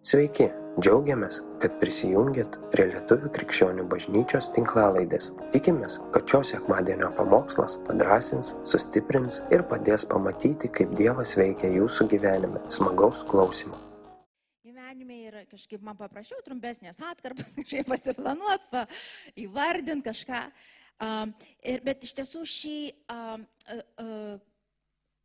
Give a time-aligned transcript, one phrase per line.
[0.00, 0.46] Sveiki,
[0.80, 5.26] džiaugiamės, kad prisijungiat prie Lietuvų krikščionių bažnyčios tinklalaidės.
[5.52, 12.62] Tikimės, kad šios sekmadienio pamokslas padrasins, sustiprins ir padės pamatyti, kaip Dievas veikia jūsų gyvenime.
[12.72, 13.76] Smagaus klausimų.
[14.64, 18.86] Gyvenime yra kažkaip man paprašiau trumpesnės atkarpas, kažkaip pasiplanuot, pa,
[19.36, 20.42] įvardinti kažką.
[20.96, 24.74] Um, ir, bet iš tiesų šį um, uh, uh,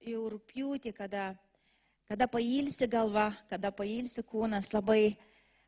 [0.04, 1.32] jau rūpjūtį, kada
[2.06, 5.16] Kada pailsi galva, kada pailsi kūnas, labai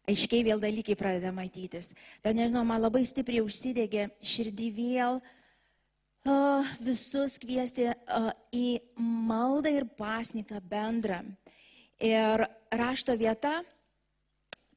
[0.07, 1.95] aiškiai vėl dalykai pradeda matytis.
[2.21, 9.89] Bet nežinau, man labai stipriai užsidegė širdį vėl uh, visus kviesti uh, į maldą ir
[9.97, 11.23] pasniką bendrą.
[12.05, 13.63] Ir rašto vieta,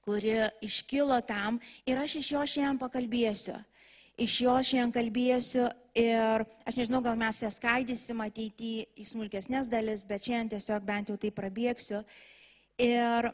[0.00, 3.60] kuri iškilo tam, ir aš iš jo šiandien pakalbėsiu
[4.20, 5.66] iš jo šiandien kalbėsiu
[5.96, 11.10] ir aš nežinau, gal mes ją skaidysim ateityje į smulkesnės dalis, bet šiandien tiesiog bent
[11.10, 12.02] jau tai prabėgsiu
[12.84, 13.30] ir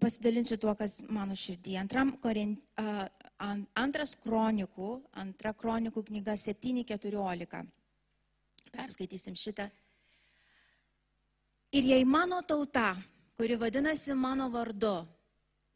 [0.00, 1.74] pasidalinsiu tuo, kas mano širdį.
[1.80, 3.04] Antram, korint, uh,
[3.78, 7.66] antras kronikų, antra kronikų knyga 7.14.
[8.72, 9.68] Perskaitysim šitą.
[11.74, 12.94] Ir jei mano tauta,
[13.36, 15.02] kuri vadinasi mano vardu,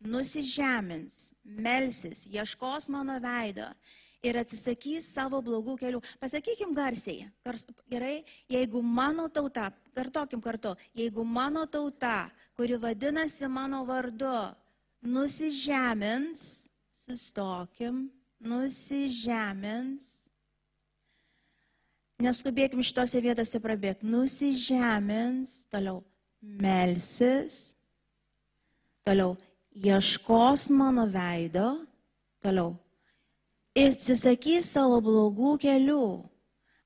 [0.09, 3.69] nusižemins, melsis, ieškos mano veido
[4.23, 6.01] ir atsisakys savo blogų kelių.
[6.23, 7.27] Pasakykim garsiai,
[7.91, 14.33] gerai, jeigu mano tauta, kartokim kartu, jeigu mano tauta, kuri vadinasi mano vardu,
[15.03, 16.69] nusižemins,
[17.05, 18.07] sustokim,
[18.43, 20.11] nusižemins,
[22.23, 26.03] neskubėkim šitose vietose prabėgti, nusižemins, toliau
[26.43, 27.75] melsis,
[29.07, 29.35] toliau
[29.75, 31.67] ieškos mano veido,
[32.43, 32.77] toliau
[33.79, 36.05] ir atsisakys savo blogų kelių,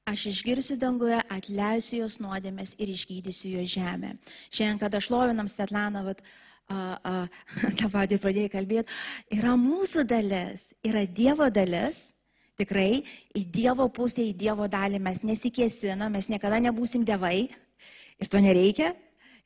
[0.07, 4.15] aš išgirsiu danguje, atleisiu jos nuodėmės ir išgydysiu jo žemę.
[4.51, 6.23] Šiandien, kada šlovinam Svetlaną, vat,
[6.71, 7.15] a, a,
[7.79, 9.01] tą patį pradėjai kalbėti,
[9.35, 12.11] yra mūsų dalis, yra Dievo dalis.
[12.57, 13.03] Tikrai
[13.37, 18.95] į Dievo pusę, į Dievo dalį mes nesikėsina, mes niekada nebūsim dievai ir to nereikia.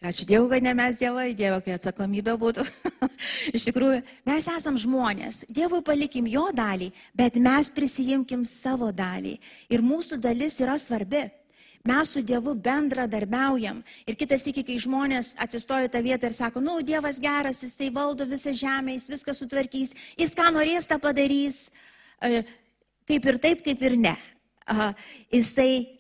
[0.00, 2.62] Ačiū Dievui, kad ne mes Dievai, Dievo, kai atsakomybė būtų.
[3.56, 5.42] Iš tikrųjų, mes esam žmonės.
[5.52, 9.34] Dievui palikim jo dalį, bet mes prisijimkim savo dalį.
[9.68, 11.26] Ir mūsų dalis yra svarbi.
[11.84, 13.84] Mes su Dievu bendradarbiaujam.
[14.08, 18.24] Ir kitas iki, kai žmonės atsistoja tą vietą ir sako, nu, Dievas geras, jisai valdo
[18.24, 21.66] visą žemę, jis viską sutvarkys, jis ką norės, tą padarys.
[22.24, 22.40] E,
[23.04, 24.16] kaip ir taip, kaip ir ne.
[25.28, 25.99] Jisai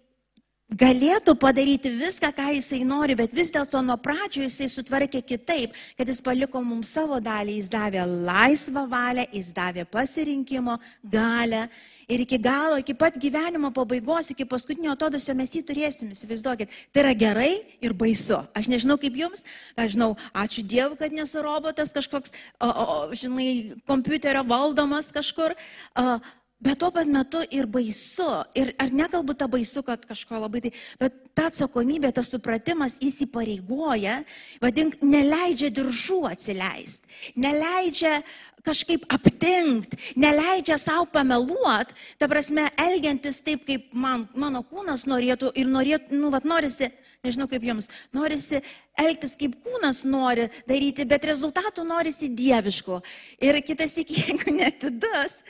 [0.70, 6.08] galėtų padaryti viską, ką jisai nori, bet vis dėlto nuo pradžių jisai sutvarkė kitaip, kad
[6.08, 11.66] jis paliko mums savo dalį, jis davė laisvą valią, jis davė pasirinkimo galę
[12.10, 17.04] ir iki galo, iki pat gyvenimo pabaigos, iki paskutinio atodusio mes jį turėsim, įsivaizduokit, tai
[17.04, 18.40] yra gerai ir baisu.
[18.54, 19.46] Aš nežinau kaip jums,
[19.78, 25.56] aš žinau, ačiū Dievui, kad nesu robotas kažkoks, o, o, žinai, kompiuterio valdomas kažkur.
[25.98, 26.18] O,
[26.60, 28.28] bet tuo pat metu ir baisu.
[28.58, 34.20] Ir ar nekalbu tą baisu, kad kažko labai tai, bet ta atsakomybė, tas supratimas įsipareigoja,
[34.62, 37.08] vadink, neleidžia diržų atsileisti,
[37.40, 38.20] neleidžia
[38.66, 45.70] kažkaip aptinkt, neleidžia savo pameluot, ta prasme, elgiantis taip, kaip man, mano kūnas norėtų ir
[45.70, 47.84] norėtų, nu, vad norisi nežinau kaip jums,
[48.16, 48.62] norisi
[48.96, 52.96] elgtis kaip kūnas nori daryti, bet rezultatų norisi dieviškų.
[53.44, 55.40] Ir kitas iki, jeigu netidus,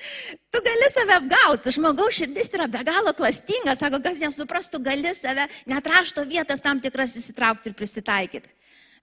[0.50, 1.74] tu gali save apgauti.
[1.76, 7.14] Žmogaus širdis yra be galo klastinga, sako, kas nesuprastų, gali save netrašto vietas tam tikras
[7.20, 8.50] įsitraukti ir prisitaikyti.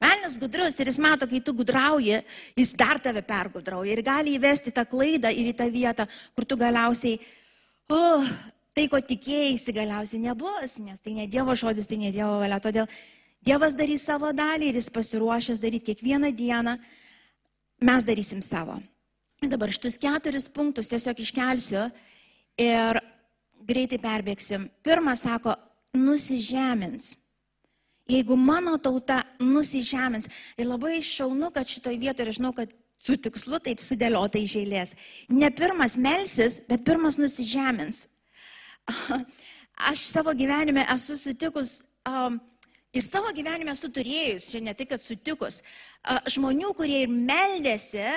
[0.03, 2.19] Velnis gudrus ir jis mato, kai tu gudrauji,
[2.59, 6.59] jis dar tave pergudrauja ir gali įvesti tą klaidą ir į tą vietą, kur tu
[6.59, 7.15] galiausiai,
[7.95, 8.27] oh,
[8.77, 12.59] tai, ko tikėjai, galiausiai nebus, nes tai ne Dievo žodis, tai ne Dievo valia.
[12.61, 12.85] Todėl
[13.45, 16.75] Dievas darys savo dalį ir jis pasiruošęs daryti kiekvieną dieną,
[17.87, 18.77] mes darysim savo.
[19.41, 21.85] Dabar šitus keturis punktus tiesiog iškelsiu
[22.61, 22.99] ir
[23.67, 24.67] greitai perbėgsim.
[24.85, 25.55] Pirmas sako,
[25.97, 27.15] nusižemins.
[28.07, 33.59] Jeigu mano tauta nusižemins, ir labai šaunu, kad šitoje vietoje, ir žinau, kad su tikslu
[33.63, 34.93] taip sudėliota iš eilės,
[35.29, 38.05] ne pirmas melsis, bet pirmas nusižemins.
[39.77, 42.39] Aš savo gyvenime esu sutikus um,
[42.95, 45.61] ir savo gyvenime esu turėjus, čia ne tik, kad sutikus,
[46.07, 48.07] uh, žmonių, kurie ir meldėsi,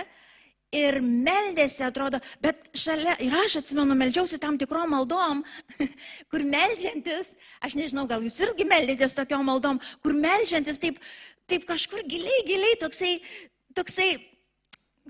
[0.73, 5.43] ir meldėsi, atrodo, bet šalia, ir aš atsimenu, meldžiausi tam tikrom maldom,
[6.31, 11.03] kur meldžiantis, aš nežinau, gal jūs irgi meldėtės tokiom maldom, kur meldžiantis taip,
[11.51, 13.17] taip kažkur giliai, giliai, toksai,
[13.77, 14.11] toksai,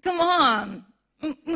[0.02, 0.76] come on,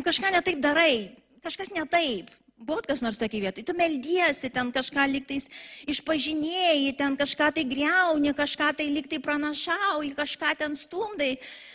[0.04, 0.94] kažką netaip darai,
[1.42, 5.48] kažkas netaip Buvot kas nors tokia vietoj, tu meldiesi, ten kažką liktais
[5.90, 11.32] išpažinėjai, ten kažką tai greuni, kažką tai liktai pranašauji, kažką ten stumdai,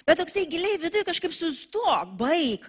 [0.08, 2.64] bet toksai giliai viduje kažkaip sustok, baig.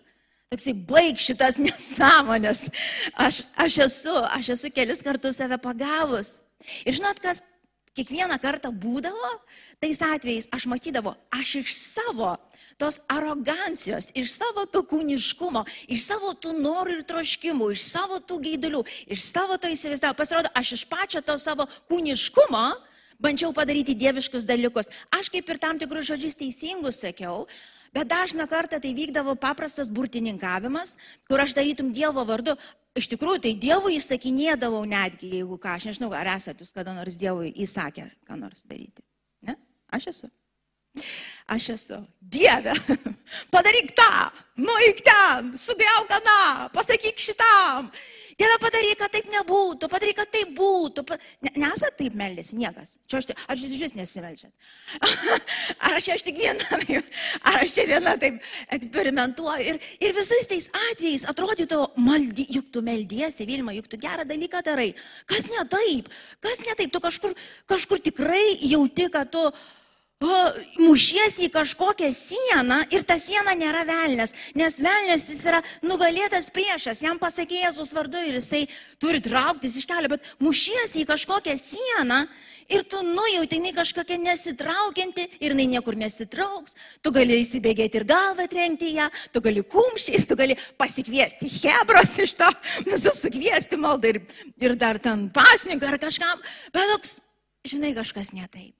[0.50, 2.66] Toksai baig šitas nesąmonės.
[3.14, 6.40] Aš, aš, esu, aš esu kelis kartus save pagavus.
[6.82, 7.44] Ir žinot, kas
[7.94, 9.36] kiekvieną kartą būdavo,
[9.78, 12.34] tais atvejais aš matydavau, aš iš savo
[12.80, 18.40] tos arogancijos, iš savo to kūniškumo, iš savo tų norų ir troškimų, iš savo tų
[18.46, 20.16] gaidulių, iš savo to įsivaizdavimo.
[20.16, 22.64] Pasirodo, aš iš pačio to savo kūniškumo
[23.20, 24.88] bandžiau padaryti dieviškus dalykus.
[25.12, 27.44] Aš kaip ir tam tikrus žodžius teisingus sakiau,
[27.94, 30.96] bet dažną kartą tai vykdavo paprastas burtininkavimas,
[31.28, 32.56] kur aš darytum Dievo vardu.
[32.98, 37.14] Iš tikrųjų, tai Dievui įsakinėdavau netgi, jeigu ką, aš nežinau, ar esate jūs kada nors
[37.20, 39.04] Dievui įsakę ką nors daryti.
[39.46, 39.54] Ne?
[39.94, 40.30] Aš esu.
[41.50, 42.74] Aš esu Dieve,
[43.54, 44.10] padaryk tą,
[44.62, 47.88] nueik ten, sugriauk aną, pasakyk šitam.
[48.38, 51.02] Dieve, padaryk, kad taip nebūtų, padaryk, kad taip būtų.
[51.44, 52.94] Ne, nesat taip meldėsi, niekas.
[53.10, 54.52] Čia aš, ar jūs iš vis nesimeldžiat?
[55.88, 56.78] ar aš aš tik viena,
[57.50, 58.38] ar aš čia viena taip
[58.78, 59.74] eksperimentuoju.
[59.74, 64.62] Ir, ir visais tais atvejais atrodytų, maldy, juk tu meldiesi, Vilma, juk tu gerą dalyką
[64.70, 64.94] darai.
[65.28, 66.08] Kas ne taip?
[66.40, 66.94] Kas ne taip?
[66.94, 67.36] Tu kažkur,
[67.74, 69.44] kažkur tikrai jauti, kad tu
[70.20, 77.00] mušiesi į kažkokią sieną ir ta siena nėra velnės, nes velnės jis yra nugalėtas priešas,
[77.04, 78.66] jam pasakė Jėzus vardu ir jisai
[79.00, 82.26] turi trauktis iš kelio, bet mušiesi į kažkokią sieną
[82.70, 88.46] ir tu nujauti, jinai kažkokia nesitraukianti ir jinai niekur nesitrauks, tu gali įsibėgėti ir galvą
[88.50, 92.50] trenkti ją, tu gali kumščiais, tu gali pasikviesti hebros iš to,
[92.90, 94.20] visus sukviesti maldą ir,
[94.60, 96.44] ir dar ten pasniką ar kažkam,
[96.76, 97.18] bet toks,
[97.66, 98.79] žinai, kažkas ne taip.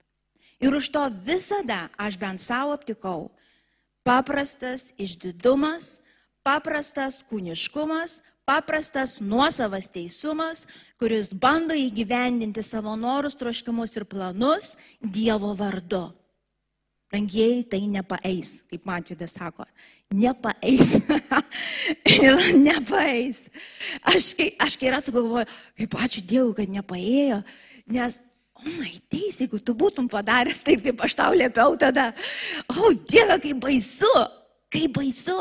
[0.60, 3.30] Ir už to visada aš bent savo aptikau
[4.04, 6.00] paprastas išdidumas,
[6.42, 10.64] paprastas kūniškumas, paprastas nuosavas teisumas,
[10.98, 16.08] kuris bando įgyvendinti savo norus, troškimus ir planus Dievo vardu.
[17.10, 19.64] Rangieji tai nepaeis, kaip Matvidas sako,
[20.14, 20.94] nepaeis.
[22.22, 23.48] ir nepaeis.
[24.06, 25.48] Aš kai, aš kai yra sugalvoju,
[25.78, 27.40] kaip ačiū Dievui, kad nepaėjo,
[27.90, 28.20] nes
[28.60, 32.10] O, maitys, jeigu tu būtum padaręs taip, kaip aš tau liepiau tada.
[32.68, 34.12] O, Dieve, kaip baisu,
[34.72, 35.38] kaip baisu.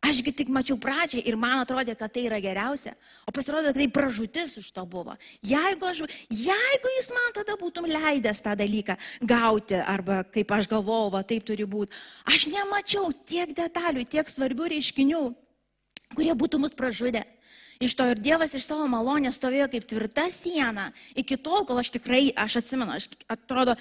[0.00, 2.94] Ašgi tik mačiau pradžią ir man atrodė, kad tai yra geriausia.
[3.28, 5.12] O pasirodė, kad tai pražutis už to buvo.
[5.44, 6.00] Jeigu, aš,
[6.32, 11.44] jeigu jis man tada būtum leidęs tą dalyką gauti, arba kaip aš galvojau, va taip
[11.44, 11.92] turi būti,
[12.32, 15.20] aš nemačiau tiek detalių, tiek svarbių reiškinių,
[16.16, 17.26] kurie būtų mus pražudę.
[17.80, 20.90] Iš to ir Dievas iš savo malonės stovėjo kaip tvirta siena.
[21.16, 23.72] Iki tol, kol aš tikrai, aš atsimenu, aš atrodo,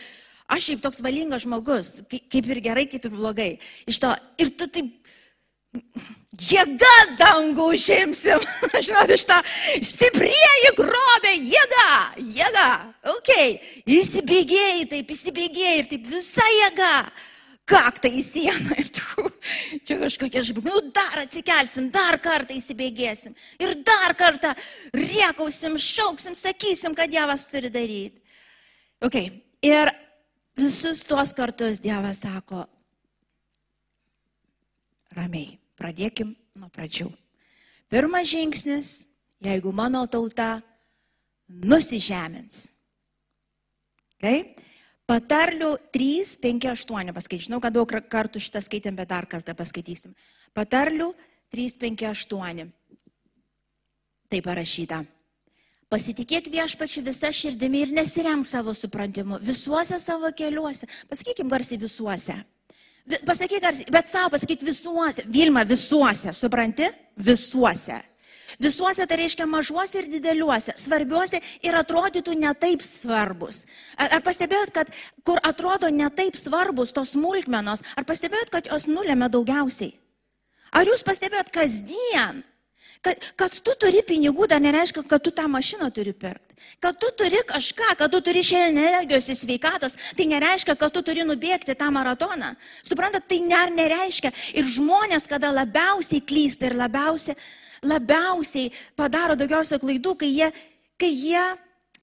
[0.48, 3.50] aš šiaip toks valingas žmogus, kaip ir gerai, kaip ir blogai.
[3.92, 4.94] Iš to, ir tu taip,
[6.40, 8.46] jėga dangų užimsim,
[8.88, 9.40] žinot, iš to
[9.92, 11.90] stiprieji grobė, jėga,
[12.40, 12.69] jėga,
[13.18, 13.34] ok,
[14.00, 16.94] įsibėgėjai, taip įsibėgėjai ir taip visa jėga
[17.69, 19.25] kaktą į sieną ir tu,
[19.86, 24.56] čia kažkokia žaibų, nu dar atsikelsim, dar kartą įsibėgėsim ir dar kartą
[24.95, 28.18] riekausim, šauksim, sakysim, kad Dievas turi daryti.
[29.06, 29.19] Ok,
[29.66, 29.94] ir
[30.60, 32.66] visus tuos kartus Dievas sako,
[35.15, 37.07] ramiai, pradėkim nuo pradžių.
[37.89, 38.89] Pirmas žingsnis,
[39.42, 40.60] jeigu mano tauta
[41.50, 42.68] nusižemins.
[44.19, 44.51] Okay?
[45.10, 47.48] Patarlių 3, 5, 8 paskaitysiu.
[47.50, 50.14] Žinau, kad daug kartų šitą skaitėm, bet dar kartą paskaitysim.
[50.54, 51.14] Patarlių
[51.56, 52.68] 3, 5, 8.
[54.30, 55.00] Tai parašyta.
[55.89, 60.86] Pasitikėk viešpačiu visą širdimi ir nesiremk savo suprantimu visuose savo keliuose.
[61.10, 62.36] Pasakykim garsiai visuose.
[63.25, 65.25] Pasakyk garsiai, bet savo pasakyk visuose.
[65.34, 66.92] Vilma, visuose, supranti?
[67.18, 67.98] Visuose.
[68.58, 73.65] Visuose tai reiškia mažuose ir dideliuose, svarbiuose ir atrodytų netaip svarbus.
[73.98, 74.94] Ar, ar pastebėjot, kad
[75.27, 79.94] kur atrodo netaip svarbus tos smulkmenos, ar pastebėjot, kad jos nulėmė daugiausiai?
[80.74, 82.44] Ar jūs pastebėjot kasdien,
[83.01, 86.58] kad, kad tu turi pinigų, dar nereiškia, kad tu tą mašiną turi pirkti.
[86.84, 91.03] Kad tu turi kažką, kad tu turi šiandien energijos į sveikatas, tai nereiškia, kad tu
[91.06, 92.51] turi nubėgti tą maratoną.
[92.84, 94.34] Suprantat, tai nereiškia.
[94.60, 97.39] Ir žmonės, kada labiausiai klysta ir labiausiai
[97.86, 100.51] labiausiai padaro daugiausia klaidų, kai, jie,
[101.00, 101.43] kai, jie,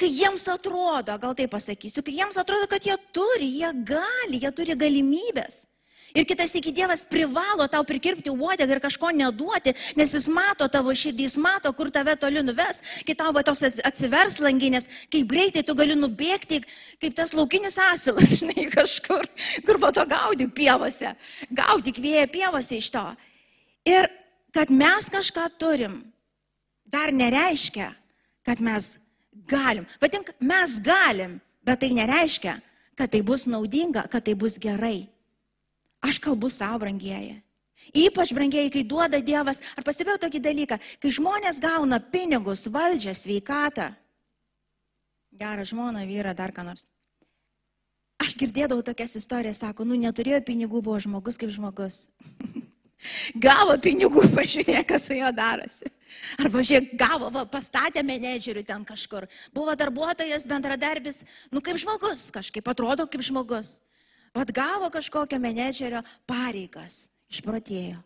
[0.01, 4.53] kai jiems atrodo, gal tai pasakysiu, kai jiems atrodo, kad jie turi, jie gali, jie
[4.57, 5.65] turi galimybės.
[6.17, 10.95] Ir kitas iki Dievas privalo tau prikirpti uodegą ir kažko neduoti, nes jis mato tavo
[10.97, 15.65] širdį, jis mato, kur tave toli nuves, kai tau va tos atsivers langinės, kaip greitai
[15.67, 16.63] tu gali nubėgti,
[17.03, 19.29] kaip tas laukinis asilas, žinai, kažkur,
[19.67, 21.13] kur po to gaudyk pievose,
[21.53, 23.05] gaudyk vėją pievose iš to.
[23.85, 24.09] Ir
[24.57, 26.01] kad mes kažką turim,
[26.89, 27.91] dar nereiškia,
[28.47, 28.97] kad mes
[29.45, 29.85] galim.
[30.01, 32.55] Vadink, mes galim, bet tai nereiškia,
[32.97, 35.11] kad tai bus naudinga, kad tai bus gerai.
[36.01, 37.43] Aš kalbu savo brangieji.
[37.93, 43.91] Ypač brangiai, kai duoda Dievas, ar pastebėjau tokį dalyką, kai žmonės gauna pinigus, valdžią, sveikatą,
[45.37, 46.87] gerą žmoną, vyrą, dar ką nors.
[48.25, 52.07] Aš girdėdavau tokias istorijas, sako, nu neturėjo pinigų, buvo žmogus kaip žmogus.
[53.35, 55.91] Gavo pinigų, pažiūrėk, kas su juo darosi.
[56.41, 59.27] Arba žiūrėk, gavo, va, pastatė menedžerių ten kažkur.
[59.55, 61.23] Buvo darbuotojas, bendradarbis,
[61.53, 63.81] nu kaip žmogus, kažkaip atrodo kaip žmogus.
[64.37, 68.03] Vat gavo kažkokią menedžerio pareigas, išprotėjo.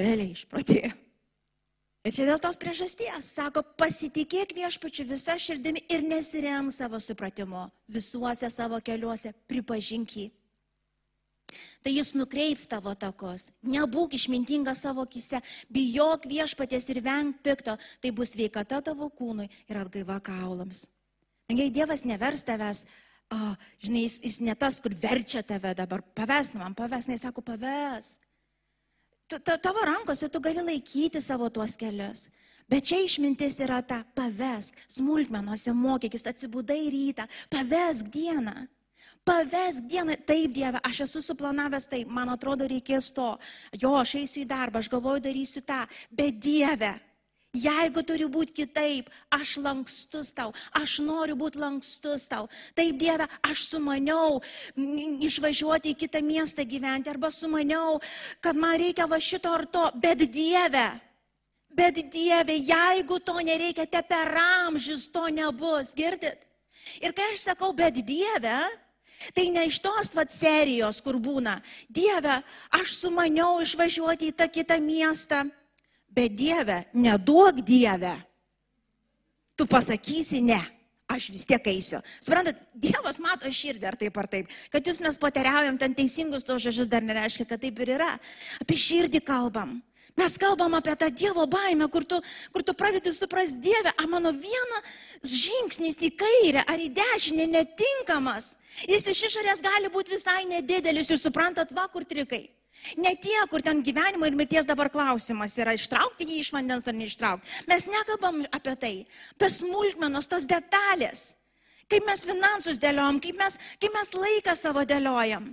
[0.00, 0.92] Realiai išprotėjo.
[2.00, 8.48] Ir čia dėl tos priežasties, sako, pasitikėk viešpačiu visą širdimi ir nesirem savo supratimu visuose
[8.48, 10.30] savo keliuose, pripažink jį
[11.84, 13.50] tai jis nukreips tavo takos.
[13.66, 15.42] Nebūk išmintinga savo kise,
[15.72, 20.88] bijok viešpaties ir venk pikto, tai bus veikata tavo kūnui ir atgaiva kaulams.
[21.50, 22.84] Jei Dievas nevers tavęs,
[23.34, 23.38] o,
[23.82, 28.18] žinai, jis, jis ne tas, kur verčia tave dabar, paves man, paves, nes sako, paves.
[29.30, 32.28] Tavo rankose tu gali laikyti savo tuos kelius.
[32.70, 38.68] Bet čia išmintis yra ta, pavesk, smulkmenuose mokykis, atsibudai rytą, pavesk dieną.
[39.24, 43.34] Pavesk dieną, taip Dieve, aš esu suplanavęs tai, man atrodo reikės to.
[43.76, 45.84] Jo, aš eisiu į darbą, aš galvoju darysiu tą.
[46.10, 46.96] Bet Dieve,
[47.50, 52.46] Jeigu turi būti kitaip, aš lankstus tau, aš noriu būti lankstus tau.
[52.78, 54.38] Taip, Dieve, aš sumaniau
[55.26, 57.98] išvažiuoti į kitą miestą gyventi, arba sumaniau,
[58.38, 60.86] kad man reikia va šito ar to, bet Dieve,
[61.74, 66.46] bet Dieve, jeigu to nereikia, te per amžius to nebus, girdit?
[67.02, 68.60] Ir kai aš sakau, bet Dieve,
[69.34, 71.58] Tai ne iš tos vat serijos, kur būna,
[71.92, 72.40] Dieve,
[72.72, 75.42] aš sumaniau išvažiuoti į tą kitą miestą,
[76.08, 78.14] bet Dieve, neduok Dieve,
[79.56, 80.60] tu pasakysi ne.
[81.10, 81.98] Aš vis tiek eisiu.
[82.22, 84.50] Suprantat, Dievas mato širdį ar taip ar taip.
[84.70, 88.12] Kad jūs mes pateriaujam ten teisingus tos žodžius dar nereiškia, kad taip ir yra.
[88.62, 89.80] Apie širdį kalbam.
[90.18, 92.20] Mes kalbam apie tą Dievo baimę, kur tu,
[92.52, 98.54] kur tu pradedi suprasti Dievę, a mano vienas žingsnis į kairę ar į dešinę netinkamas.
[98.88, 102.48] Jis iš išorės gali būti visai nedidelis ir suprantat, va kur trikai.
[102.96, 106.96] Ne tie, kur ten gyvenimo ir mirties dabar klausimas yra ištraukti jį iš vandens ar
[106.96, 107.66] neištraukti.
[107.68, 108.94] Mes nekalbam apie tai.
[109.36, 111.34] Apie smulkmenos, tos detalės.
[111.90, 115.50] Kaip mes finansus dėliojam, kaip mes, kaip mes laiką savo dėliojam.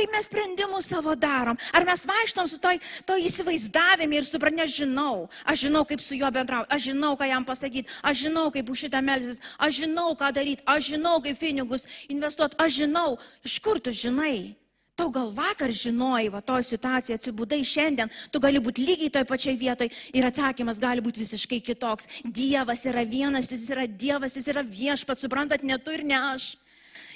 [0.00, 1.58] Kaip mes sprendimus savo darom?
[1.76, 6.16] Ar mes vaikštom su toj, to įsivaizdavimi ir suprantu, aš žinau, aš žinau, kaip su
[6.16, 10.14] juo bendrauti, aš žinau, ką jam pasakyti, aš žinau, kaip už šitą melsis, aš žinau,
[10.16, 14.56] ką daryti, aš žinau, kaip pinigus investuoti, aš žinau, iš kur tu žinai?
[14.96, 19.56] Tau gal vakar žinojai, va to situaciją, atsibudai šiandien, tu gali būti lygiai toj pačioj
[19.60, 22.08] vietoj ir atsakymas gali būti visiškai kitoks.
[22.24, 26.54] Dievas yra vienas, jis yra Dievas, jis yra viešpats, suprantat, ne tu ir ne aš.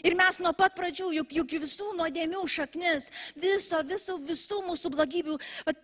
[0.04, 5.38] Ir mes nuo pat pradžių, juk, juk visų nuodėmių šaknis, viso, visų, visų mūsų blogybių,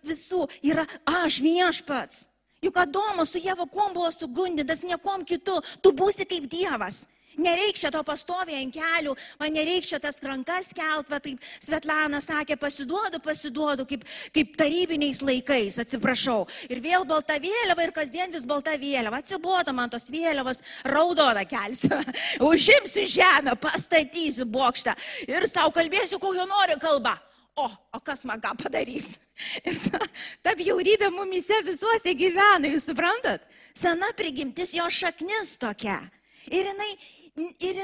[0.05, 2.27] visų yra aš viešpats.
[2.61, 7.07] Juk Adomas su Jėvo kuom buvo sugundytas, niekom kitu, tu būsi kaip Dievas.
[7.39, 13.21] Nereikia to pastoviai ant kelių, man nereikia tas rankas kelt, va taip Svetlana sakė, pasiduodu,
[13.23, 14.03] pasiduodu, kaip,
[14.35, 16.43] kaip tarybiniais laikais, atsiprašau.
[16.67, 19.21] Ir vėl balta vėliava ir kasdien vis balta vėliava.
[19.21, 22.01] Atsibodo man tos vėliavos, raudoną kelsiu,
[22.51, 24.95] užimsiu žemę, pastatysiu bokštą
[25.29, 27.15] ir savo kalbėsiu, kokią noriu kalbą.
[27.55, 29.17] O, o kas man ką padarys?
[29.67, 29.99] Ir ta,
[30.43, 33.43] ta bjaurybė mumise visuose gyvena, jūs suprantat?
[33.75, 35.99] Sena prigimtis, jo šaknis tokia.
[36.47, 36.91] Ir jinai
[37.37, 37.79] Ir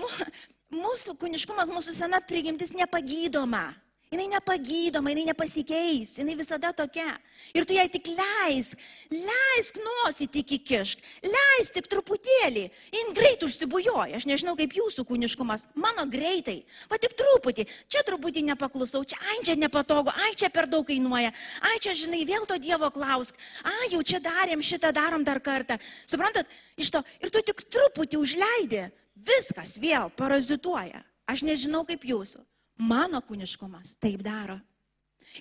[0.84, 3.70] mūsų kūniškumas, mūsų sena prigimtis nepagydoma.
[4.16, 7.12] Jis nepagydoma, jis nepasikeis, jis visada tokia.
[7.54, 8.80] Ir tu jai tik leisk,
[9.12, 12.64] leisk nosį tik įkišk, leisk tik truputėlį.
[12.94, 16.62] Jis greit užsibujoja, aš nežinau kaip jūsų kūniškumas, mano greitai.
[16.90, 21.32] Va tik truputį, čia truputį nepaklusau, čia ai čia nepatogu, ai čia per daug kainuoja,
[21.70, 25.78] ai čia žinai vėl to Dievo klausk, ai jau čia darėm šitą, darom dar kartą.
[26.08, 26.48] Suprantat,
[26.80, 31.04] iš to ir tu tik truputį užleidži, viskas vėl parazituoja.
[31.26, 32.44] Aš nežinau kaip jūsų.
[32.76, 34.58] Mano kūniškumas taip daro.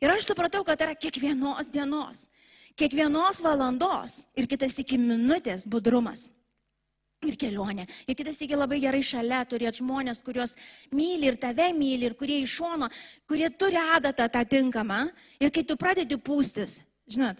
[0.02, 2.26] Ir aš supratau, kad tai yra kiekvienos dienos,
[2.80, 6.30] kiekvienos valandos ir kitas iki minutės budrumas.
[7.26, 7.88] Ir kelionė.
[8.06, 10.54] Ir kitas iki labai gerai šalia turėti žmonės, kuriuos
[10.94, 12.90] myli ir tave myli, ir kurie iš šono,
[13.30, 15.06] kurie turi adatą tą tinkamą.
[15.42, 17.40] Ir kai tu pradedi pūstis, žinot,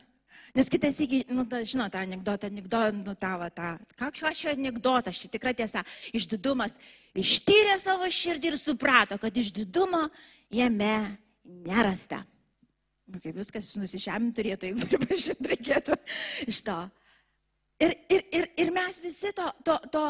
[0.56, 4.54] Nes kitas iki, nu, ta, žinot, tą anegdotą, anegdotą, nu, tą, va, tą, ką, šio
[4.54, 5.82] anegdotas, ši tikra tiesa,
[6.16, 6.78] išdidumas
[7.12, 10.06] ištyrė savo širdį ir suprato, kad išdidumo
[10.56, 10.94] jame
[11.44, 12.22] nerasta.
[13.06, 16.00] Nu, kaip viskas nusižeminti turėtų, jeigu pripažinti reikėtų
[16.48, 16.78] iš to.
[17.84, 20.06] Ir, ir, ir, ir mes visi to, to, to,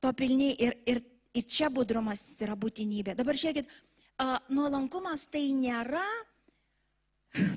[0.00, 1.04] to pilni ir, ir,
[1.36, 3.14] ir čia budrumas yra būtinybė.
[3.20, 6.08] Dabar žiūrėkit, uh, nuolankumas tai nėra,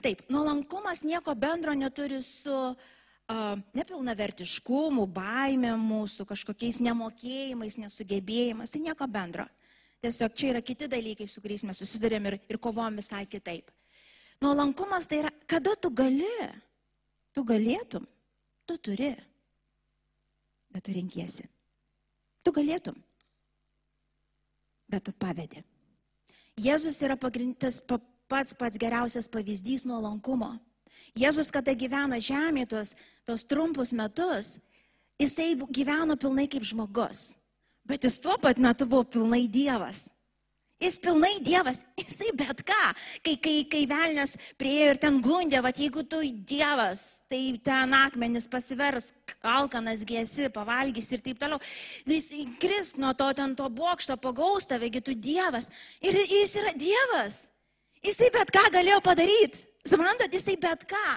[0.03, 9.08] taip, nuolankumas nieko bendro neturi su uh, nepilnavertiškumu, baime mūsų, kažkokiais nemokėjimais, nesugebėjimais, tai nieko
[9.10, 9.48] bendro.
[10.03, 13.72] Tiesiog čia yra kiti dalykai, su kuriais mes susidurėm ir, ir kovom visai kitaip.
[14.44, 16.27] Nuolankumas tai yra, kada tu gali,
[17.32, 18.06] tu galėtum,
[18.68, 19.13] tu turi,
[20.74, 21.48] bet tu renkiesi.
[22.44, 22.98] Tu galėtum,
[24.92, 25.63] bet tu pavedi.
[26.60, 27.80] Jėzus yra pagrindas,
[28.32, 30.56] pats pats geriausias pavyzdys nuolankumo.
[31.18, 32.96] Jėzus, kada gyveno žemėje tuos,
[33.27, 34.58] tuos trumpus metus,
[35.22, 37.36] jisai gyveno pilnai kaip žmogus.
[37.86, 40.08] Bet jis tuo pat metu buvo pilnai Dievas.
[40.82, 42.82] Jis pilnai Dievas, jisai bet ką.
[43.24, 48.50] Kai, kai, kai velnės priejo ir ten gundė, va jeigu tu Dievas, tai ten akmenis
[48.51, 49.12] pasivers,
[49.53, 51.62] alkanas gėsi, pavalgys ir taip toliau.
[52.10, 55.70] Jis kris nuo to ten to bokšto, pagaus tavegi tu Dievas.
[56.01, 57.46] Ir jis yra Dievas.
[58.04, 59.64] Jisai bet ką galėjo padaryti.
[59.88, 61.08] Suprantat, jisai bet ką.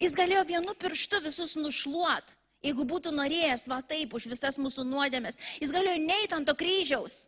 [0.00, 2.36] Jis galėjo vienu pirštu visus nušluot.
[2.64, 7.22] Jeigu būtų norėjęs, va taip, už visas mūsų nuodėmės, jis galėjo neiti ant to kryžiaus.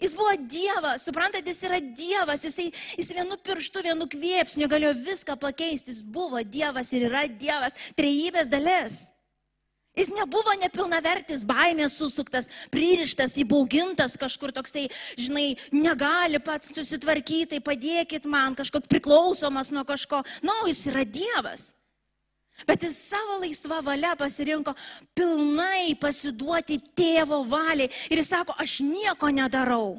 [0.00, 5.36] Jis buvo Dievas, suprantate, jis yra Dievas, jisai, jis vienu pirštu, vienu kvėpsniu galėjo viską
[5.40, 9.02] pakeisti, jis buvo Dievas ir yra Dievas, trejybės dalis.
[9.98, 14.84] Jis nebuvo nepilnavertis, baimės susuktas, pririštas, įbaugintas kažkur toksai,
[15.18, 20.22] žinai, negali pats susitvarkyti, padėkit man, kažkoks priklausomas nuo kažko.
[20.46, 21.72] Na, no, jis yra Dievas.
[22.68, 24.74] Bet jis savo laisvą valią pasirinko
[25.16, 27.90] pilnai pasiduoti tėvo valiai.
[28.12, 29.96] Ir jis sako, aš nieko nedarau,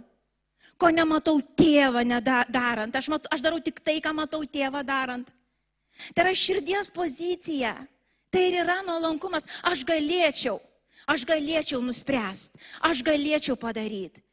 [0.80, 2.06] ko nematau tėvą
[2.48, 2.96] darant.
[2.96, 5.34] Aš, matau, aš darau tik tai, ką matau tėvą darant.
[6.14, 7.76] Tai yra širdies pozicija.
[8.32, 9.44] Tai ir yra nuolankumas.
[9.68, 10.58] Aš galėčiau,
[11.10, 14.24] aš galėčiau nuspręsti, aš galėčiau padaryti.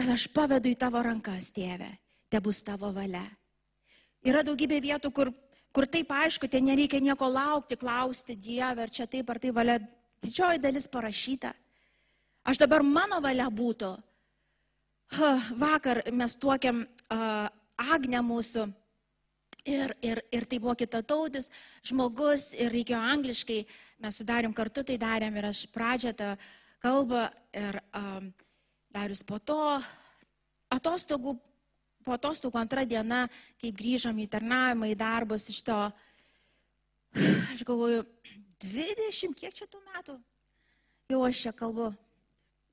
[0.00, 1.90] Bet aš pavedu į tavo rankas, tėve,
[2.32, 3.26] te bus tavo valia.
[4.24, 5.32] Yra daugybė vietų, kur
[5.72, 9.78] kur taip aišku, ten nereikia nieko laukti, klausti Dievę, ar čia taip ar tai valia.
[10.20, 11.54] Didžioji dalis parašyta.
[12.44, 13.94] Aš dabar mano valia būtų.
[15.56, 17.48] Vakar mes tuokėm uh,
[17.80, 18.66] Agnę mūsų
[19.64, 21.50] ir, ir, ir tai buvo kitatautis
[21.86, 23.60] žmogus ir reikėjo angliškai,
[24.00, 26.34] mes sudarėm kartu, tai darėm ir aš pradžią tą
[26.80, 28.30] kalbą ir um,
[28.94, 29.60] darius po to
[30.70, 31.36] atostogų
[32.04, 33.26] po atostogų antrą dieną,
[33.60, 35.78] kaip grįžom į tarnavimą, į darbus iš to,
[37.52, 38.06] aš galvoju,
[38.64, 40.16] 20, kiek čia tų metų?
[41.12, 41.90] Jau aš čia kalbu.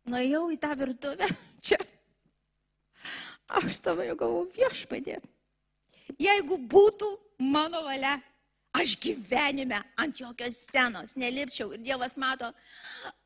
[0.07, 1.27] Nuėjau į tą virtuvę,
[1.67, 1.79] čia.
[3.59, 5.19] Aš tavo jau galvoju, viešpadė.
[6.15, 7.11] Jeigu būtų
[7.43, 8.15] mano valia,
[8.77, 12.51] Aš gyvenime ant jokios scenos nelipčiau ir Dievas mato,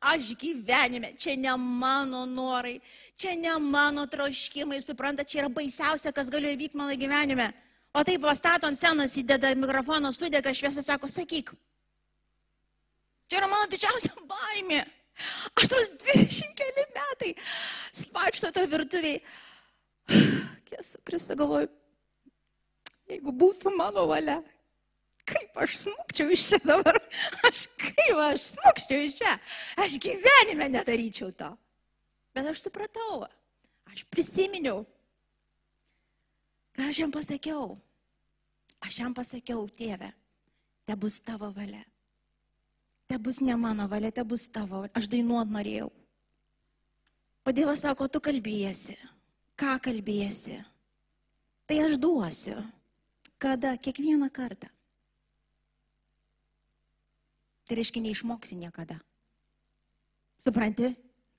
[0.00, 2.78] aš gyvenime, čia ne mano norai,
[3.16, 7.50] čia ne mano troškimai, supranta, čia yra baisiausia, kas galėjo įvykti mano gyvenime.
[7.92, 11.52] O taip pastato ant scenos, įdeda mikrofoną, sudega šviesą, sako, sakyk.
[13.28, 14.80] Čia yra mano didžiausia baimė.
[15.52, 17.34] Aš turiu 20 keli metai.
[17.92, 19.20] Svaikšto to virtuviai.
[20.70, 21.68] Kėsu, Kristų galvoju,
[23.12, 24.40] jeigu būtų mano valia,
[25.28, 26.98] kaip aš smukčiau iš čia dabar,
[27.48, 29.36] aš kaip aš smukčiau iš čia,
[29.84, 31.52] aš gyvenime nedaryčiau to.
[32.32, 33.26] Bet aš supratau,
[33.92, 34.82] aš prisiminiau,
[36.76, 37.76] ką aš jam pasakiau.
[38.82, 40.08] Aš jam pasakiau, tėve,
[40.88, 41.84] te bus tavo valia.
[43.06, 44.82] Te bus ne mano valia, te bus tavo.
[44.96, 45.90] Aš dainuot norėjau.
[47.46, 48.96] O Dievas sako, tu kalbėsi.
[49.58, 50.56] Ką kalbėsi?
[51.68, 52.56] Tai aš duosiu.
[53.42, 53.74] Kada?
[53.74, 54.70] Kiekvieną kartą.
[57.66, 59.00] Tai reiškia, neišmoksi niekada.
[60.44, 60.92] Supranti?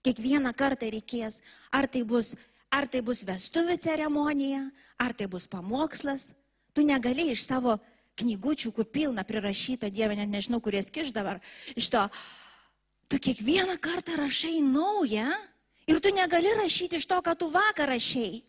[0.04, 1.40] Kiekvieną kartą reikės,
[1.72, 2.34] ar tai bus,
[2.68, 4.66] ar tai bus vestuvių ceremonija,
[5.00, 6.34] ar tai bus pamokslas.
[6.76, 7.78] Tu negali iš savo
[8.20, 11.40] knygučių, kur pilna prirašyta, Dieve, net nežinau, kurie skiš dabar,
[11.72, 12.04] iš to,
[13.08, 15.32] tu kiekvieną kartą rašai naują
[15.88, 18.44] ir tu negali rašyti iš to, ką tu vakar rašai.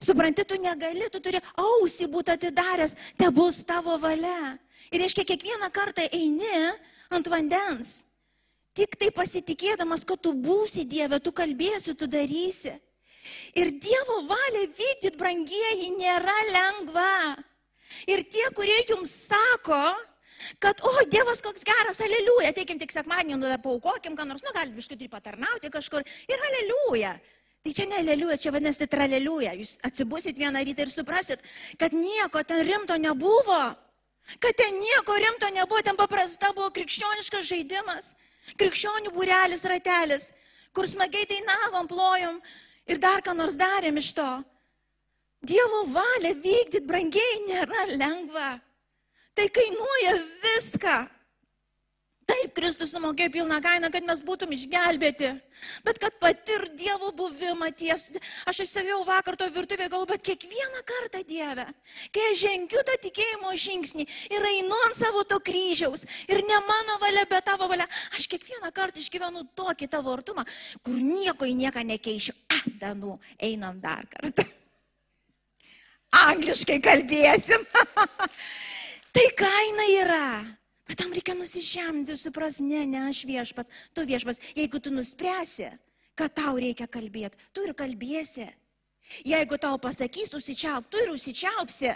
[0.00, 4.56] Supranti, tu negali, tu turi ausį būti atidaręs, te bus tavo valia.
[4.88, 6.48] Ir reiškia, kiekvieną kartą eini
[7.12, 8.00] ant vandens.
[8.72, 12.72] Tik tai pasitikėdamas, kad tu būsi Dieve, tu kalbėsi, tu darysi.
[13.52, 17.36] Ir Dievo valia vykdyti, brangieji, nėra lengva.
[18.08, 19.82] Ir tie, kurie jums sako,
[20.62, 24.72] kad, o, Dievas koks geras, aleliuja, teikim tik sekmadienį, nu, paukokim, ką nors, nu, galit
[24.78, 27.18] biškai patarnauti kažkur ir aleliuja.
[27.60, 29.52] Tai čia ne aleliuja, čia vadinasi traleliuja.
[29.58, 31.42] Jūs atsibusit vieną rytą ir suprasit,
[31.76, 33.60] kad nieko ten rimto nebuvo.
[34.40, 38.14] Kad ten nieko rimto nebuvo, ten paprasta buvo krikščioniškas žaidimas.
[38.56, 40.30] Krikščionių būrelis ratelis,
[40.72, 42.40] kur smagiai dainavom, plojom
[42.88, 44.30] ir dar ką nors darėm iš to.
[45.44, 48.50] Dievo valią vykdyti brangiai nėra lengva.
[49.36, 50.96] Tai kainuoja viską.
[52.30, 55.32] Taip, Kristus sumokėjo pilną kainą, kad mes būtum išgelbėti.
[55.86, 58.06] Bet kad patir Dievo buvimą ties.
[58.50, 61.66] Aš išsavėjau vakar to virtuvėje, galvoju, bet kiekvieną kartą Dieve,
[62.14, 67.00] kai aš žengiu tą tikėjimo žingsnį ir einu ant savo to kryžiaus ir ne mano
[67.02, 70.46] valia, bet tavo valia, aš kiekvieną kartą išgyvenu tokį tavo artumą,
[70.86, 72.36] kur nieko į nieką nekeičiu.
[72.54, 74.46] Ah, Danu, einam dar kartą.
[76.30, 77.66] Angliškai kalbėsim.
[79.14, 80.26] tai kaina yra.
[80.90, 84.42] Bet tam reikia nusižemti ir supras, ne, ne aš viešpats, tu viešpats.
[84.58, 85.68] Jeigu tu nuspręsi,
[86.18, 88.48] kad tau reikia kalbėti, tu ir kalbėsi.
[89.22, 91.94] Jeigu tau pasakys, užsičiauk, tu ir užsičiaupsi.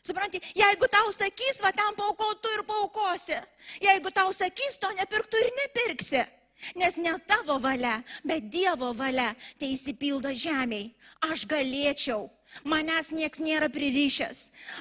[0.00, 3.36] Supranti, jeigu tau sakys, va tam paukau, tu ir paukosi.
[3.84, 6.24] Jeigu tau sakys, to nepirk, tu ir nepirksi.
[6.76, 10.90] Nes ne tavo valia, bet Dievo valia tai įsipildo žemiai.
[11.30, 12.28] Aš galėčiau
[12.66, 14.40] Manęs niekas nėra pririšęs.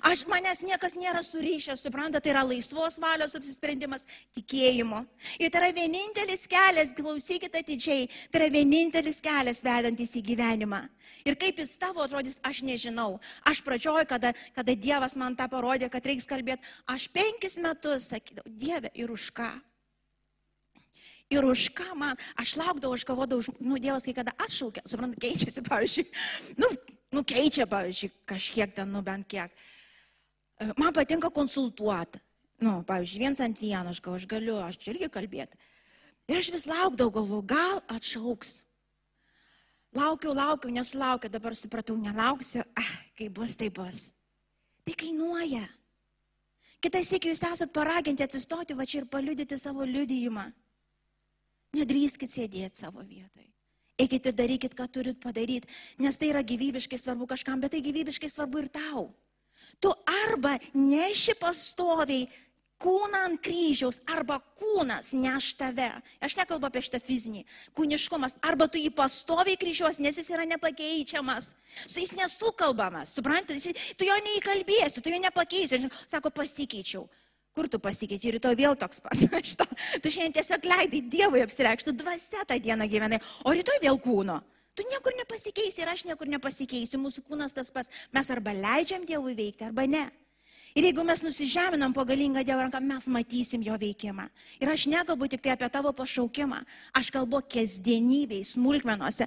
[0.09, 5.03] Aš, manęs niekas nėra surišęs, suprantate, tai yra laisvos valios apsisprendimas tikėjimo.
[5.37, 10.81] Ir tai yra vienintelis kelias, klausykite atidžiai, tai yra vienintelis kelias vedantis į gyvenimą.
[11.29, 13.19] Ir kaip jis tavo atrodys, aš nežinau.
[13.45, 18.49] Aš pradžioj, kada, kada Dievas man tą parodė, kad reiks kalbėti, aš penkis metus sakydavau,
[18.49, 19.53] Dieve, ir už ką?
[21.29, 25.61] Ir už ką man, aš laukdavau, aš galvodavau, nu, Dievas kai kada atšaukia, suprantate, keičiasi,
[25.61, 26.05] pavyzdžiui,
[26.57, 26.69] nu,
[27.13, 29.53] nukeičia, pavyzdžiui, kažkiek ten, nu bent kiek.
[30.57, 32.17] E, man patinka konsultuoti.
[32.59, 35.59] Nu, pavyzdžiui, viens ant vieno, aš gal aš galiu, aš čia irgi kalbėti.
[36.29, 38.59] Ir aš vis laukdavau, galvoju, gal atšauks.
[39.95, 44.09] Laukiau, laukiau, nesulaukiau, dabar supratau, nelauksiu, ah, kai bus, tai bus.
[44.85, 45.63] Tai kainuoja.
[46.81, 50.45] Kitais sėkiu jūs esat paraginti atsistoti va čia ir paliudyti savo liudijimą.
[51.77, 53.47] Nedrįskit sėdėti savo vietoje.
[53.99, 55.67] Eikit ir darykit, ką turit padaryti,
[55.99, 59.09] nes tai yra gyvybiškai svarbu kažkam, bet tai gyvybiškai svarbu ir tau.
[59.83, 59.91] Tu
[60.23, 62.29] arba neši pastoviai
[62.79, 65.89] kūną ant kryžiaus, arba kūnas neš tave.
[66.23, 67.43] Aš nekalbu apie šitą fizinį.
[67.75, 68.37] Kūniškumas.
[68.45, 71.53] Arba tu jį pastoviai kryžiuos, nes jis yra nepakeičiamas.
[71.83, 73.17] Su jais nesukalbamas.
[73.19, 75.83] Suprantate, tu jo neįkalbėsi, tu jo nepakeisi.
[76.07, 77.03] Sako, pasikeičiau.
[77.57, 79.25] Kur tu pasikeičiai, rytoj vėl toks pas.
[79.49, 79.65] Šito.
[80.03, 84.39] Tu šiandien tiesiog leidai Dievui apsireikšti, dvasia tą dieną gyvenai, o rytoj vėl kūno.
[84.77, 87.89] Tu niekur nepasikeisi ir aš niekur nepasikeisiu, mūsų kūnas tas pas.
[88.15, 90.05] Mes arba leidžiam Dievui veikti, arba ne.
[90.77, 94.27] Ir jeigu mes nusižeminam po galingą Dievo ranką, mes matysim jo veikimą.
[94.61, 96.61] Ir aš nekalbu tik tai apie tavo pašaukimą,
[96.95, 99.25] aš kalbu kasdienybėj, smulkmenuose,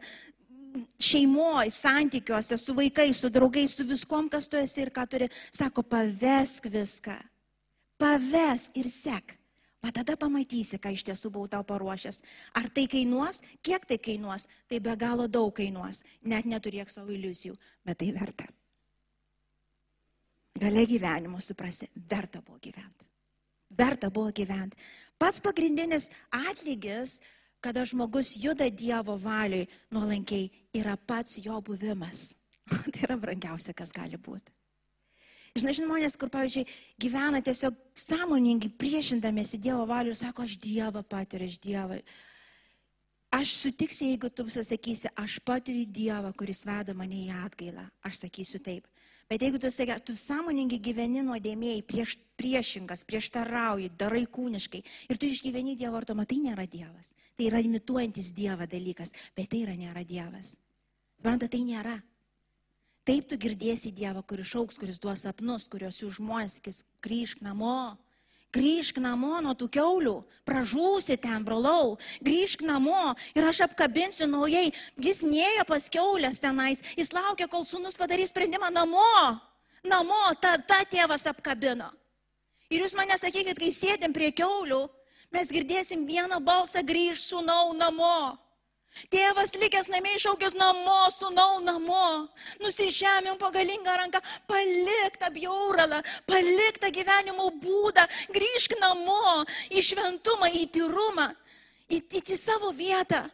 [1.02, 5.28] šeimoje, santykiuose, su vaikais, su draugais, su viskom, kas tu esi ir ką turi.
[5.50, 7.18] Sako, pavesk viską
[8.02, 9.36] paves ir sek.
[9.82, 12.20] Va tada pamatysi, ką iš tiesų buvau tau paruošęs.
[12.54, 16.04] Ar tai kainuos, kiek tai kainuos, tai be galo daug kainuos.
[16.22, 18.46] Net neturėk savo iliuzijų, bet tai verta.
[20.62, 23.08] Galia gyvenimo suprasti, verta buvo gyventi.
[23.74, 24.78] Verta buvo gyventi.
[25.18, 27.18] Pats pagrindinis atlygis,
[27.62, 32.36] kada žmogus juda Dievo valiui nuolankiai, yra pats jo buvimas.
[32.92, 34.61] tai yra brangiausia, kas gali būti.
[35.52, 36.64] Žinai, žmonės, kur, pavyzdžiui,
[37.02, 41.98] gyvena tiesiog sąmoningai priešindamėsi Dievo valiu ir sako, aš Dievą patiriu, aš Dievą.
[43.36, 47.84] Aš sutiksiu, jeigu tu sakysi, aš patiriu Dievą, kuris veda mane į atgailą.
[48.08, 48.88] Aš sakysiu taip.
[49.28, 54.80] Bet jeigu tu sakai, tu sąmoningai gyveni nuodėmėjai, prieš, priešingas, prieštarauji, darai kūniškai
[55.12, 57.12] ir tu išgyveni Dievo artumą, tai nėra Dievas.
[57.36, 60.54] Tai yra imituojantis Dievą dalykas, bet tai yra nėra Dievas.
[61.20, 61.98] Suprantate, tai nėra.
[63.02, 67.98] Taip tu girdėsi Dievą, kuris šauks, kuris duos sapnus, kuriuos jų žmonės sakys, grįžk namo.
[68.52, 74.74] Grįžk namo nuo tų keulių, pražūsi ten, brolau, grįžk namo ir aš apkabinsiu naujai.
[75.00, 79.08] Jis nėjo pas keulės tenais, jis laukia, kol sunus padarys sprendimą namo.
[79.88, 81.88] Namo, tada tėvas apkabino.
[82.68, 84.84] Ir jūs mane sakykit, kai sėdim prie keulių,
[85.32, 88.36] mes girdėsim vieną balsą grįž sunau namo.
[89.12, 92.28] Tėvas likęs namie išaukęs namo, sunau namo,
[92.60, 98.04] nusižemėm pagalingą ranką, palik tą bjauralą, palik tą gyvenimo būdą,
[98.36, 101.30] grįžk namo į šventumą, į tyrumą,
[101.88, 103.24] į, į, į savo vietą.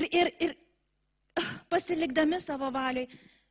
[0.00, 0.56] Ir, ir, ir
[1.68, 3.08] pasilikdami savo valiai,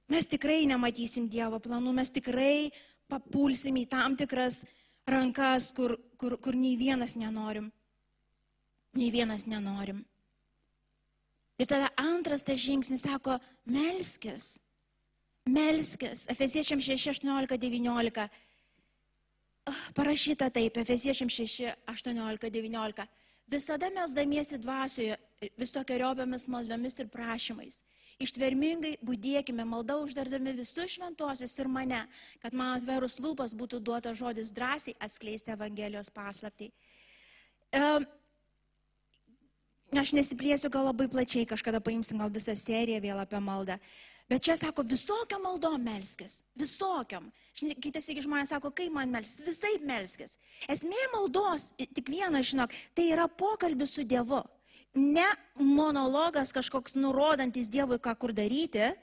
[0.10, 2.72] mes tikrai nematysim Dievo planų, mes tikrai
[3.12, 4.64] papulsim į tam tikras
[5.06, 7.70] rankas, kur, kur, kur nei vienas nenorim.
[8.98, 10.02] Nei vienas nenorim.
[11.62, 13.38] Ir tada antras tas žingsnis sako,
[13.70, 14.56] melskis.
[15.46, 16.26] Melskis.
[16.34, 18.30] Efeziečiam 6, 18, 19.
[19.94, 23.06] Parašyta taip, Efeziečiam 6, 18, 19.
[23.52, 25.18] Visada melsdamiesi dvasioje
[25.58, 27.82] visokiojomis maldomis ir prašymais.
[28.22, 32.02] Ištvermingai būdėkime malda uždardami visus šventuosius ir mane,
[32.42, 36.72] kad man atverus lūpas būtų duota žodis drąsiai atskleisti Evangelijos paslapti.
[37.72, 38.06] Um,
[40.00, 43.78] aš nesiplėsiu gal labai plačiai, kažkada paimsim gal visą seriją vėl apie maldą.
[44.32, 47.26] Bet čia sako, visokiam maldom melskis, visokiam.
[47.84, 50.38] Kitas iki žmonės sako, kaip man melskis, visai melskis.
[50.72, 54.40] Esmė maldos, tik viena, žinok, tai yra pokalbis su Dievu.
[54.96, 55.28] Ne
[55.60, 58.94] monologas kažkoks nurodantis Dievui, ką kur daryti,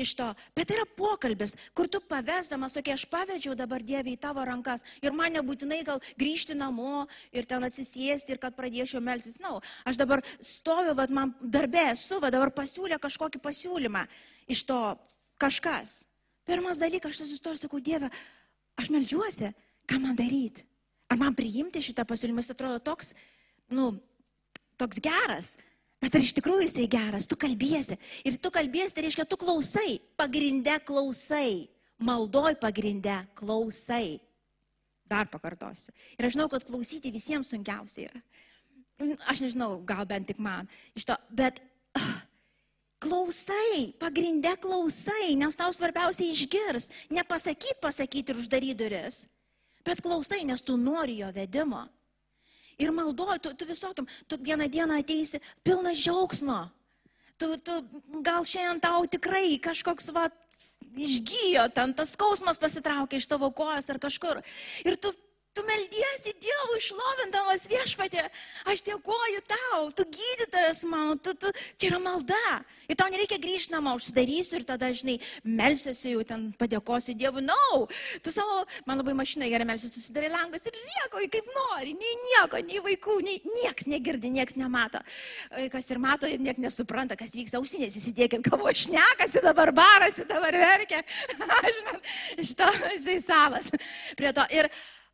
[0.00, 0.26] iš to.
[0.56, 5.14] Bet yra pokalbis, kur tu pavesdamas, tokia aš pavedžiau dabar Dievį į tavo rankas ir
[5.16, 9.38] man nebūtinai gal grįžti namo ir ten atsisėsti ir kad pradėčiau melsis.
[9.42, 14.06] Na, no, aš dabar stoviu, vad man darbė esu, vad dabar pasiūlė kažkokį pasiūlymą
[14.50, 14.80] iš to
[15.40, 16.04] kažkas.
[16.48, 18.10] Pirmas dalykas, aš sustoju sakau, Dieve,
[18.80, 19.52] aš melžiuosi,
[19.86, 20.64] ką man daryti?
[21.10, 23.12] Ar man priimti šitą pasiūlymą, jis atrodo toks,
[23.74, 23.92] nu,
[24.80, 25.56] toks geras,
[26.00, 27.98] Bet ar iš tikrųjų jisai geras, tu kalbėsi.
[28.24, 31.68] Ir tu kalbėsi, tai reiškia, tu klausai, pagrinde klausai,
[32.00, 34.16] maldoj pagrinde klausai.
[35.10, 35.92] Dar pakartosiu.
[36.16, 38.22] Ir aš žinau, kad klausyti visiems sunkiausia yra.
[39.28, 41.60] Aš nežinau, gal bent tik man iš to, bet
[41.96, 42.16] uh,
[43.02, 46.88] klausai, pagrinde klausai, nes tau svarbiausia išgirs.
[47.12, 49.24] Nepasakyti, pasakyti ir uždaryti duris,
[49.84, 51.84] bet klausai, nes tu nori jo vedimo
[52.80, 56.60] ir maldoji, tu, tu visokiam, tu vieną dieną ateisi pilnas džiaugsmo.
[57.40, 57.76] Tu, tu,
[58.24, 60.26] gal šiandien tau tikrai kažkoks va,
[60.96, 64.42] išgyjo, ten tas skausmas pasitraukia iš tavo kojos ar kažkur.
[64.84, 65.12] Ir tu
[65.50, 68.22] Tu meldiesi Dievui išlovindamas viešpatė.
[68.70, 72.36] Aš dėkoju tau, tu gydytojas man, tu, tu, čia yra malda.
[72.86, 77.42] Ir tau nereikia grįžti namo, užsidarysiu ir tada, žinai, melsiuosi jau ten padėkosiu Dievui.
[77.42, 77.80] Na, no.
[78.22, 81.96] tu savo, man labai mašina gerai melsiuosi, susidarai langus ir riekoji kaip nori.
[81.98, 85.02] Nei nieko, nei vaikų, nei nieks negirdi, nieks nemato.
[85.74, 91.02] Kas ir mato, nieks nesupranta, kas vyksta ausinės, įsidėkit, kavo šnekasi, dabar barasi, dabar verkia.
[91.74, 92.08] Žinot,
[92.38, 93.70] šito jisai savas.
[94.14, 94.46] Prie to.
[94.54, 94.70] Ir,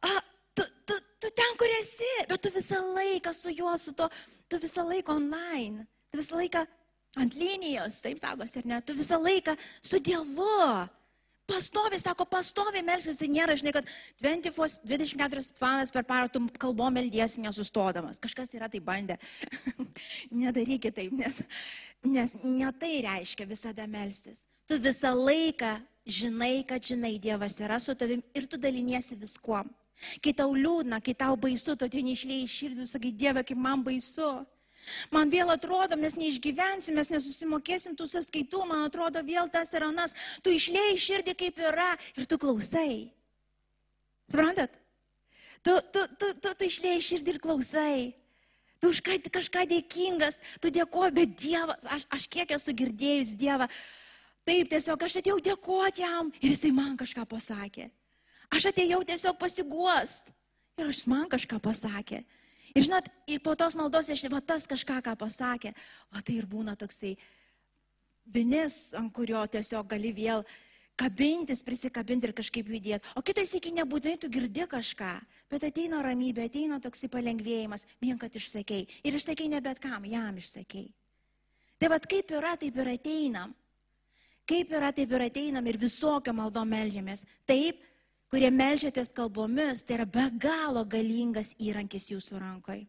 [0.06, 0.14] a,
[0.56, 4.08] tu, tu, tu ten, kur esi, bet tu visą laiką su juo, su to,
[4.48, 6.66] tu visą laiką online, tu visą laiką
[7.16, 10.86] ant linijos, taip sakosi, ar ne, tu visą laiką su Dievu.
[11.46, 13.86] Pastovi, sako, pastovi melsis, tai nėra, žinai, kad
[14.18, 18.18] 24, 24 valandas per parą tu kalbom meldiesi nesustodamas.
[18.18, 19.14] Kažkas yra tai bandę.
[20.42, 21.38] Nedarykit taip, nes,
[22.02, 24.42] nes ne tai reiškia visada melstis.
[24.66, 29.70] Tu visą laiką žinai, kad žinai, Dievas yra su tavim ir tu daliniesi viskuom.
[30.22, 34.44] Kai tau liūdna, kai tau baisu, tu ten išlėjai širdį, sakai, Dieve, kaip man baisu.
[35.10, 40.14] Man vėl atrodo, mes neišgyvensim, mes nesusimokėsim tų sąskaitų, man atrodo, vėl tas ir anas.
[40.44, 43.08] Tu išlėjai širdį kaip yra ir tu klausai.
[44.30, 44.76] Suprantat?
[45.66, 47.98] Tu, tu, tu, tu, tu išlėjai širdį ir klausai.
[48.78, 53.66] Tu už ką, kažką dėkingas, tu dėkoji, bet Dievas, aš, aš kiek esu girdėjus Dievą,
[54.46, 57.88] taip tiesiog aš atėjau dėkoti jam ir jisai man kažką pasakė.
[58.54, 60.32] Aš atėjau tiesiog pasiguost.
[60.76, 62.20] Ir aš man kažką pasakė.
[62.76, 65.72] Ir žinot, ir po tos maldos aš, va tas kažką, ką pasakė,
[66.12, 67.14] o tai ir būna toksai
[68.28, 70.44] vinis, ant kurio tiesiog gali vėl
[70.96, 73.12] kabintis, prisikabinti ir kažkaip judėti.
[73.16, 75.12] O kitais iki nebūtinai tu girdi kažką,
[75.52, 78.86] bet ateina ramybė, ateina toksai palengvėjimas, vien kad išsakei.
[79.04, 80.88] Ir išsakei ne bet kam, jam išsakei.
[81.76, 83.52] Tai vad kaip yra, taip ir ateinam.
[84.48, 87.26] Kaip yra, taip ir ateinam ir visokio maldo melžiamės.
[87.48, 87.82] Taip,
[88.32, 92.86] kurie melžiatės kalbomis, tai yra be galo galingas įrankis jūsų rankoje.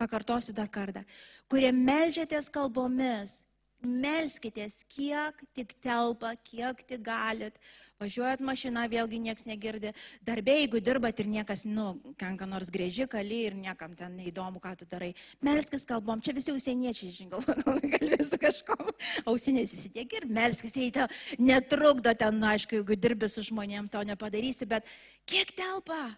[0.00, 1.04] Pakartosiu dar kartą.
[1.48, 3.43] Kurie melžiatės kalbomis,
[3.88, 7.58] melskitės, kiek tik telpa, kiek tik galit.
[8.02, 9.92] Važiuojat mašiną, vėlgi niekas negirdi.
[10.26, 14.74] Darbė, jeigu dirbat ir niekas, nu, kenka nors grėži, kali ir niekam ten neįdomu, ką
[14.80, 15.12] tu darai.
[15.44, 18.90] Melskis kalbom, čia visi užsieniečiai, žinau, gal kalbėsiu kažkom.
[19.30, 24.02] Ausinės įsidėk ir melskis, jei tau netrukdo ten, nu, aišku, jeigu dirbi su žmonėm, to
[24.08, 24.88] nepadarysi, bet
[25.28, 26.14] kiek telpa?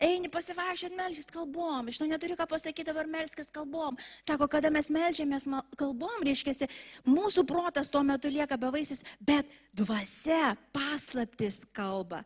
[0.00, 1.90] Eini pasivaikščioti, melžys kalbom.
[1.92, 3.98] Iš to neturi ką pasakyti, dabar melskis kalbom.
[4.24, 5.44] Sako, kada mes melžiamės
[5.76, 6.70] kalbom, reiškia,
[7.04, 12.22] mūsų protas tuo metu lieka bevaisis, bet dvasia paslaptis kalba.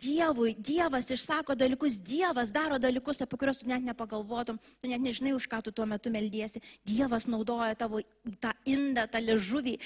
[0.00, 5.36] Dievui, Dievas išsako dalykus, Dievas daro dalykus, apie kuriuos tu net nepagalvotum, tu net nežinai,
[5.36, 6.64] už ką tu tuo metu meldiesi.
[6.88, 8.00] Dievas naudoja tavo
[8.40, 9.76] tą indą, tą ležuvį,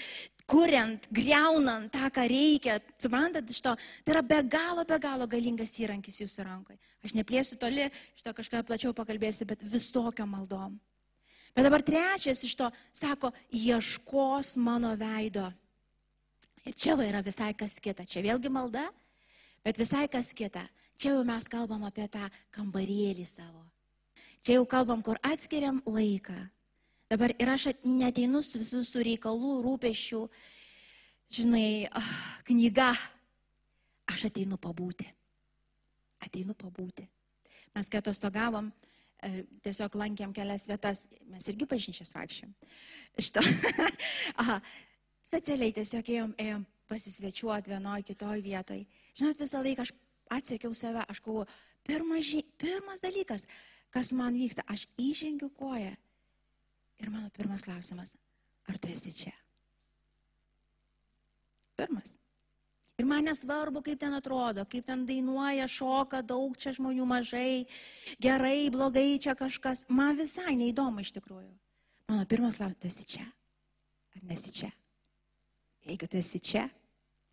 [0.50, 3.74] kuriant, greunant tą, ką reikia, suprantat, iš to,
[4.04, 6.78] tai yra be galo, be galo galingas įrankis jūsų rankoje.
[7.02, 10.78] Aš neplėsiu toli, iš to kažką plačiau pakalbėsiu, bet visokio maldom.
[11.52, 15.50] Bet dabar trečias iš to sako, ieškos mano veido.
[16.64, 18.06] Ir čia va yra visai kas kita.
[18.06, 18.86] Čia vėlgi malda,
[19.66, 20.64] bet visai kas kita.
[20.96, 23.64] Čia jau mes kalbam apie tą kambarėlį savo.
[24.42, 26.38] Čia jau kalbam, kur atskiriam laiką.
[27.12, 30.20] Dabar ir aš neteinu su visų su reikalų, rūpešių,
[31.36, 32.12] žinai, ah,
[32.48, 32.86] knyga.
[34.08, 35.04] Aš ateinu pabūti.
[36.24, 37.04] Ateinu pabūti.
[37.76, 38.70] Mes kai atostogavom,
[39.20, 42.54] e, tiesiog lankėm kelias vietas, mes irgi pažinčias vaikščiam.
[43.20, 43.44] Šitą.
[44.40, 44.56] Aha,
[45.26, 48.86] specialiai tiesiog ėjom, ėjom pasisvečiuoti vienoje, kitoje vietoje.
[49.20, 49.92] Žinot, visą laiką aš
[50.38, 51.44] atsiekiau save, aš galvoju,
[51.84, 53.44] pirmas, pirmas dalykas,
[53.92, 55.92] kas man vyksta, aš įžengiu koją.
[57.02, 58.14] Ir mano pirmas klausimas,
[58.70, 59.32] ar tu esi čia?
[61.76, 62.18] Pirmas.
[63.00, 67.64] Ir man nesvarbu, kaip ten atrodo, kaip ten dainuoja, šoka, daug čia žmonių mažai,
[68.22, 69.86] gerai, blogai, čia kažkas.
[69.90, 71.50] Man visai neįdomu iš tikrųjų.
[72.12, 73.26] Mano pirmas klausimas, tu esi čia?
[74.14, 74.70] Ar nesi čia?
[75.88, 76.68] Jeigu tu esi čia,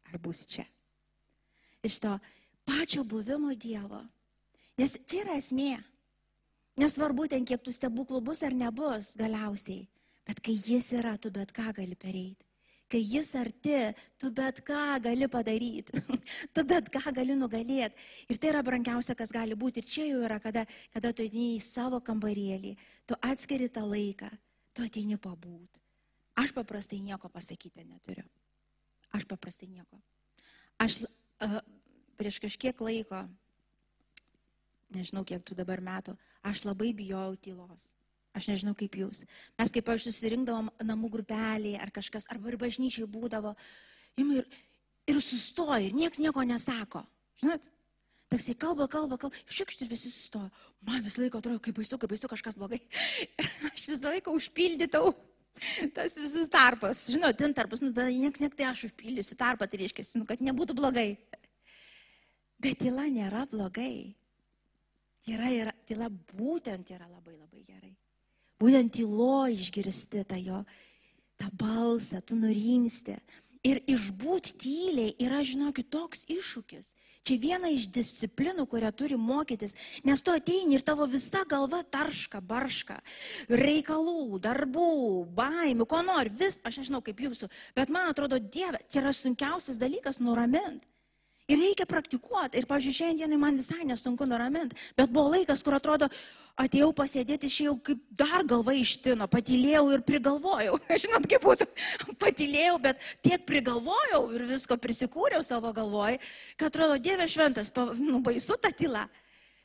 [0.10, 0.66] ar būsi čia?
[1.86, 2.16] Iš to
[2.66, 4.02] pačio buvimo Dievo.
[4.80, 5.76] Nes čia yra esmė.
[6.80, 9.88] Nesvarbu ten, kiek tų stebuklų bus ar nebus galiausiai.
[10.30, 12.50] Bet kai jis yra, tu bet ką gali pereiti
[12.90, 13.78] kai jis arti,
[14.18, 16.02] tu bet ką gali padaryti,
[16.54, 17.94] tu bet ką gali nugalėti.
[18.30, 19.84] Ir tai yra brangiausia, kas gali būti.
[19.84, 24.32] Ir čia jau yra, kada, kada tu ateini į savo kambarėlį, tu atskiri tą laiką,
[24.74, 25.82] tu ateini pabūt.
[26.40, 28.26] Aš paprastai nieko pasakyti neturiu.
[29.14, 30.00] Aš paprastai nieko.
[30.82, 31.60] Aš uh,
[32.18, 33.26] prieš kažkiek laiko,
[34.94, 37.92] nežinau kiek tu dabar metų, aš labai bijojau tylos.
[38.38, 39.24] Aš nežinau kaip jūs.
[39.58, 43.56] Mes kaip aš susirinkdavom namų grupelį ar kažkas, arba ir bažnyčiai būdavo,
[44.22, 44.46] ir,
[45.10, 47.04] ir sustoja, ir niekas nieko nesako.
[47.42, 47.66] Žinot?
[48.30, 50.52] Taksai kalba, kalba, kalba, šikšti ir visi sustoja.
[50.86, 52.78] Man visą laiką atrodo, kaip baisu, kaip baisu kažkas blogai.
[53.42, 55.16] Ir aš visą laiką užpildytau
[55.96, 57.08] tas visus tarpas.
[57.10, 60.78] Žinot, ten tarpas, nu, nieks nek tai aš užpildysiu tarpą, tai reiškia, nu, kad nebūtų
[60.78, 61.10] blogai.
[62.62, 64.19] Bet tyla nėra blogai.
[65.30, 67.92] Tyla, yra, tyla būtent yra labai labai gerai.
[68.60, 70.64] Būtent tylo išgirsti tą jo,
[71.38, 73.20] tą balsą, tu nurimsti.
[73.68, 76.94] Ir išbūti tyliai yra, žinokit, toks iššūkis.
[77.28, 79.76] Čia viena iš disciplinų, kurią turi mokytis,
[80.08, 82.96] nes tu ateini ir tavo visa galva tarška, barška,
[83.52, 84.88] reikalų, darbų,
[85.38, 89.78] baimių, ko nori, vis, aš nežinau kaip jūsų, bet man atrodo, Dieve, čia yra sunkiausias
[89.82, 90.88] dalykas nuraminti.
[91.50, 92.60] Ir reikia praktikuoti.
[92.60, 94.78] Ir, pažiūrėjau, šiandienai man visai nesunku nuraminti.
[94.98, 96.10] Bet buvo laikas, kur atrodo,
[96.60, 100.78] atėjau pasėdėti, išėjau kaip dar galva ištino, patylėjau ir prigalvojau.
[101.04, 101.66] Žinot, kaip būtų,
[102.22, 106.20] patylėjau, bet tiek prigalvojau ir visko prisikūriau savo galvoj,
[106.60, 109.08] kad atrodo, Dieve šventas, nu, baisu ta tyla.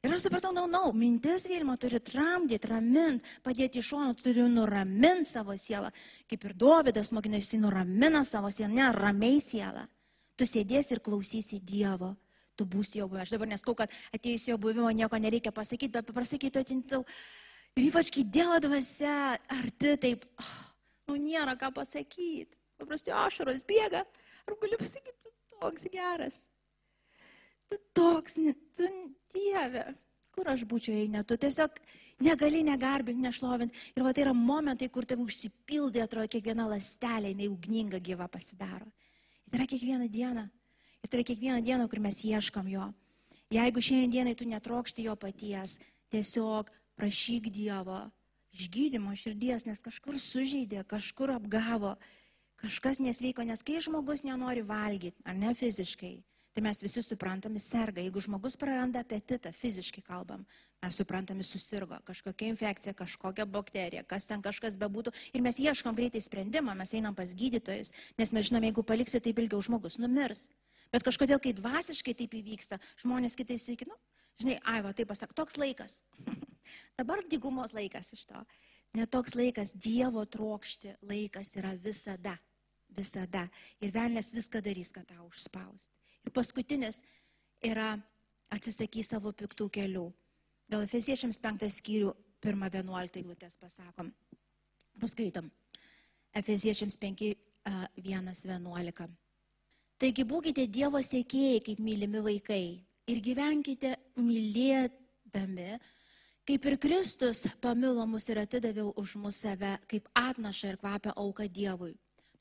[0.05, 4.13] Ir aš supratau, na, no, na, no, mintis Vilma turi tramdyti, ramint, padėti iš šono,
[4.21, 5.89] turi nuraminti savo sielą.
[6.29, 9.87] Kaip ir Dovydas mokinasi, nuramina savo sielą, ne, ramiai sielą.
[10.39, 12.15] Tu sėdėsi ir klausysi Dievo.
[12.59, 13.27] Tu būsi jo buvęs.
[13.27, 17.03] Aš dabar neskau, kad atėjus jo buvimo nieko nereikia pasakyti, bet pasakyti atintau.
[17.75, 20.53] Ir ypač kai Dievo dvasia arti, taip, oh,
[21.11, 22.55] nu nėra ką pasakyti.
[22.79, 24.05] Paprastai ašaros bėga.
[24.47, 26.41] Ar galiu pasakyti, tu toks geras.
[27.71, 28.39] Tu toks,
[28.77, 28.89] tu
[29.35, 29.85] Dieve.
[30.35, 31.37] Kur aš būčiau, jei ne tu.
[31.39, 31.79] Tiesiog
[32.27, 33.85] negali negarbinti, nešlovinti.
[33.95, 38.91] Ir va tai yra momentai, kur tave užsipildė, atrodo, kiekviena lastelė, jinai ugninga gyva pasidaro.
[39.55, 40.49] Tai yra kiekvieną dieną.
[41.05, 42.89] Ir tai yra kiekvieną dieną, kur mes ieškom jo.
[43.55, 45.77] Jeigu šiandienai tu netrokšti jo paties,
[46.11, 48.01] tiesiog prašyk Dievo
[48.51, 51.93] išgydymo širdies, nes kažkur sužeidė, kažkur apgavo,
[52.59, 56.17] kažkas nesveiko, nes kai žmogus nenori valgyti, ar ne fiziškai,
[56.51, 58.03] tai mes visi suprantame serga.
[58.03, 60.43] Jeigu žmogus praranda apetitą, fiziškai kalbam,
[60.85, 65.15] mes suprantame susirgo, kažkokia infekcija, kažkokia bakterija, kas ten kažkas bebūtų.
[65.33, 69.41] Ir mes ieškom greitai sprendimą, mes einam pas gydytojus, nes mes žinom, jeigu paliksi taip
[69.41, 70.51] ilgiau, žmogus numirs.
[70.93, 73.97] Bet kažkodėl, kai dvasiškai taip įvyksta, žmonės kitais sakė, nu,
[74.41, 76.03] žinai, ai, va, taip pasak, toks laikas.
[76.99, 78.45] Dabar dygumos laikas iš to.
[78.95, 82.37] Netoks laikas, Dievo trokšti laikas yra visada.
[82.95, 83.49] Visada.
[83.83, 85.91] Ir velnės viską darys, kad tau užspausti.
[86.23, 87.01] Ir paskutinis
[87.65, 87.97] yra
[88.55, 90.07] atsisakys savo piktų kelių.
[90.71, 94.13] Gal Efeziečiams penktą skyrių, pirmą vienuoliktą eilutės pasakom.
[95.01, 95.51] Paskaitom.
[96.35, 97.27] Efeziečiams 5,
[98.01, 99.09] 1, 11.
[100.01, 102.65] Taigi būkite Dievo sėkėjai kaip mylimi vaikai
[103.11, 105.77] ir gyvenkite mylėdami,
[106.49, 111.47] kaip ir Kristus pamilo mus ir atidavė už mus save, kaip atnaša ir kvapia auka
[111.47, 111.95] Dievui.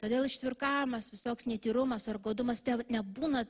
[0.03, 3.45] Todėl ištvirkavimas, visoks netyrumas ar godumas nebūna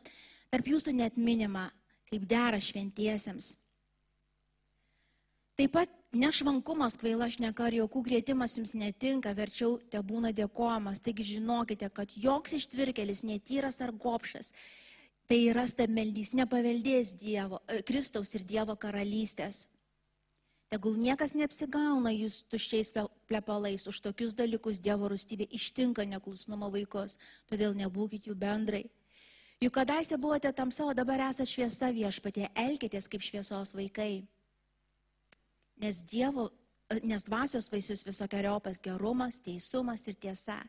[0.51, 1.71] tarp jūsų net minima,
[2.11, 3.55] kaip dera šventiesiems.
[5.53, 10.99] Taip pat Nešvankumas kvaila šneka ar jokų grėtimas jums netinka, verčiau te būna dėkojamas.
[11.01, 14.51] Taigi žinokite, kad joks ištvirkelis, netyras ar gopšas,
[15.25, 19.65] tai yra stabmeldys, nepaveldės Dievo, e, Kristaus ir Dievo karalystės.
[20.69, 22.93] Tegul niekas neapsigauna jūs tuščiais
[23.25, 27.17] plepalais, už tokius dalykus Dievo rūstybė ištinka neklusnumo vaikus,
[27.49, 28.83] todėl nebūkite jų bendrai.
[29.65, 34.27] Juk kadaise buvote tamsa, o dabar esate šviesa viešpatė, elkitės kaip šviesos vaikai
[35.81, 36.49] nes, dievo,
[37.03, 40.59] nes dvasios vaisius visokiojopas gerumas, teisumas ir tiesa.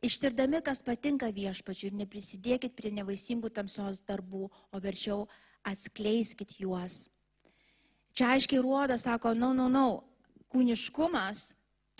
[0.00, 5.26] Ištirdami, kas patinka viešpačiu ir neprisidėkit prie nevaisingų tamsios darbų, o verčiau
[5.68, 7.08] atskleiskit juos.
[8.16, 10.44] Čia aiškiai ruoda, sako, na, no, na, no, na, no.
[10.50, 11.50] kūniškumas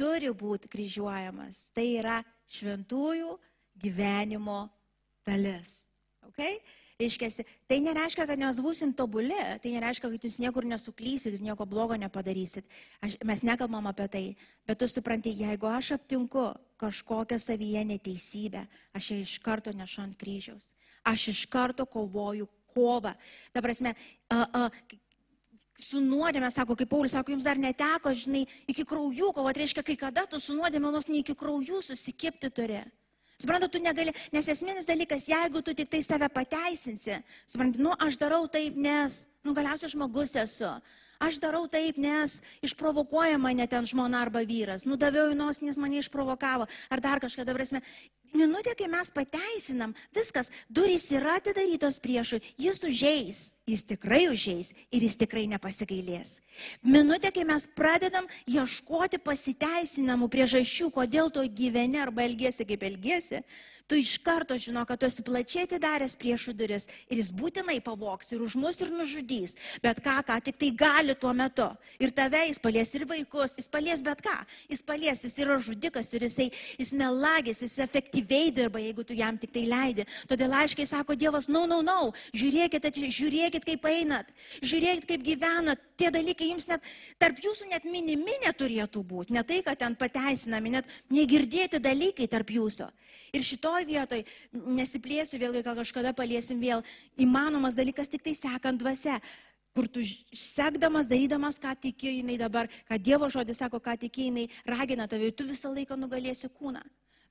[0.00, 1.68] turi būti kryžiuojamas.
[1.76, 2.16] Tai yra
[2.50, 3.36] šventųjų
[3.80, 4.64] gyvenimo
[5.26, 5.84] dalis.
[6.30, 6.58] Okay?
[7.00, 11.64] Reiškia, tai nereiškia, kad mes būsim tobuli, tai nereiškia, kad jūs niekur nesuklysit ir nieko
[11.64, 12.66] blogo nepadarysit.
[13.00, 14.24] Aš, mes nekalbam apie tai,
[14.68, 20.18] bet tu supranti, jeigu aš aptinku kažkokią savyje neteisybę, aš ją iš karto nešu ant
[20.20, 20.74] kryžiaus.
[21.08, 23.14] Aš iš karto kovoju kovą.
[23.54, 23.94] Ta prasme,
[24.28, 24.68] a, a,
[25.80, 29.96] su nuodėme, sako, kaip Paulius sako, jums dar neteko, žinai, iki kraujų kovoti, reiškia, kai
[29.96, 32.84] kada tu su nuodėme vos ne iki kraujų susikipti turi.
[33.40, 38.18] Suprantu, tu negali, nes esminis dalykas, jeigu tu tik tai save pateisinsi, suprantu, nu aš
[38.20, 40.74] darau taip, nes, nu galiausiai žmogus esu.
[41.20, 44.86] Aš darau taip, nes išprovokuoja mane ten žmona arba vyras.
[44.88, 46.68] Nudaviau į nosį, nes mane išprovokavo.
[46.88, 47.82] Ar dar kažką, dabar esame
[48.36, 55.04] minutė, kai mes pateisinam, viskas, durys yra atidarytos priešui, jis užeis, jis tikrai užeis ir
[55.04, 56.38] jis tikrai nepasigailės.
[56.82, 63.42] Minutė, kai mes pradedam ieškoti pasiteisinamų priežasčių, kodėl tu gyveni arba elgesi kaip elgesi,
[63.90, 68.30] tu iš karto žino, kad tu esi plačiai atidaręs priešų duris ir jis būtinai pavoks
[68.30, 69.56] ir už mus ir nužudys.
[69.82, 71.66] Bet ką, ką tik tai gali tuo metu.
[71.98, 74.36] Ir tave jis palies ir vaikus, jis palies bet ką.
[74.70, 77.80] Jis palies, jis yra žudikas ir jisai, jis melagis, jis
[78.20, 80.04] efektyviai dirba, jeigu tu jam tik tai leidi.
[80.28, 84.26] Todėl aiškiai sako Dievas, no, no, no, žiūrėkit, žiūrėkit, kaip einat,
[84.62, 85.80] žiūrėkit, kaip gyvenat.
[85.96, 86.80] Tie dalykai jums net,
[87.18, 89.34] tarp jūsų net minimi neturėtų būti.
[89.36, 92.88] Ne tai, kad ten pateisinami, net negirdėti dalykai tarp jūsų.
[93.32, 96.82] Ir šito šitoj vietoj, nesiplėsiu vėlgi, gal kažkada paliesim vėl,
[97.18, 99.20] įmanomas dalykas tik tai sekant dvasia
[99.74, 100.00] kur tu
[100.34, 105.30] sekdamas, darydamas, ką tiki jinai dabar, ką Dievo žodis sako, ką tiki jinai ragina tave,
[105.30, 106.82] tu visą laiką nugalėsi kūną.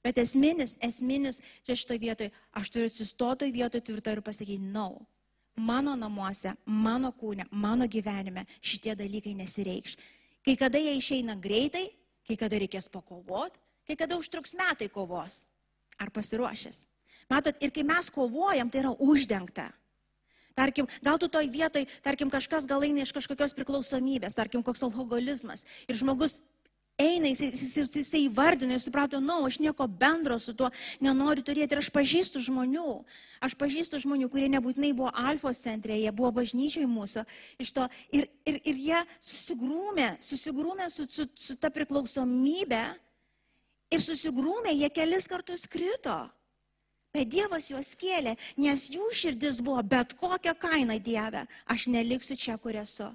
[0.04, 5.06] Bet esminis, esminis, čia šitoje vietoje, aš turiu atsistotoj vietoje tvirtai ir pasakyti, no.
[5.60, 9.98] Mano namuose, mano kūne, mano gyvenime šitie dalykai nesireikš.
[10.46, 11.90] Kai kada jie išeina greitai,
[12.24, 15.44] kai kada reikės pakovoti, kai kada užtruks metai kovos.
[16.00, 16.86] Ar pasiruošęs?
[17.30, 19.68] Matot, ir kai mes kovojam, tai yra uždengta.
[20.56, 25.66] Tarkim, gal tu toj vietoj, tarkim, kažkas gal eina iš kažkokios priklausomybės, tarkim, koks alkoholizmas.
[25.88, 26.40] Ir žmogus
[27.00, 30.70] eina, jis, jis, jis, jis įvardina ir suprato, na, no, aš nieko bendro su tuo
[31.04, 31.76] nenoriu turėti.
[31.76, 32.88] Ir aš pažįstu žmonių,
[33.46, 37.24] aš pažįstu žmonių, kurie nebūtinai buvo alfos centre, jie buvo bažnyčiai mūsų.
[37.76, 37.86] To,
[38.16, 42.84] ir, ir, ir jie susigrūmė, susigrūmė su, su, su ta priklausomybė
[43.96, 46.20] ir susigrūmė, jie kelis kartus krito.
[47.16, 51.48] Bet Dievas juos kėlė, nes jų širdis buvo bet kokią kainą Dievę.
[51.66, 53.10] Aš neliksiu čia, kur esu.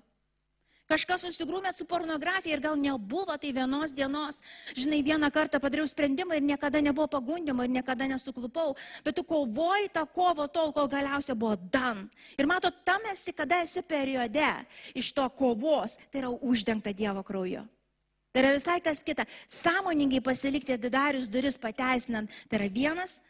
[0.84, 4.42] Kažkas susigrūmė su pornografija ir gal nebuvo tai vienos dienos.
[4.76, 8.74] Žinai, vieną kartą padariau sprendimą ir niekada nebuvo pagundimo ir niekada nesuklupau.
[9.04, 12.04] Bet tu kovoji tą kovą tol, kol galiausiai buvo dan.
[12.36, 14.44] Ir mato, tam esi, kada esi periode
[14.92, 17.64] iš to kovos, tai yra uždengta Dievo krauju.
[18.34, 19.24] Tai yra visai kas kita.
[19.48, 22.28] Sąmoningai pasilikti atidarius duris pateisinant.
[22.50, 23.22] Tai yra vienas,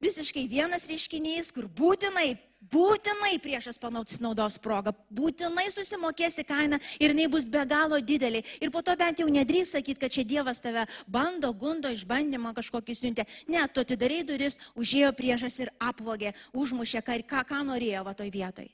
[0.00, 2.38] visiškai vienas reiškinys, kur būtinai,
[2.72, 8.44] būtinai priešas panaudos progą, būtinai susimokėsi kainą ir jinai bus be galo didelė.
[8.60, 12.96] Ir po to bent jau nedrįs sakyti, kad čia Dievas tave bando, gundo, išbandymą kažkokį
[12.98, 13.26] siuntė.
[13.48, 18.32] Ne, tu atidarai duris, užėjo priešas ir apvogė, užmušė, ką, ką, ką norėjo va toj
[18.34, 18.70] vietoj.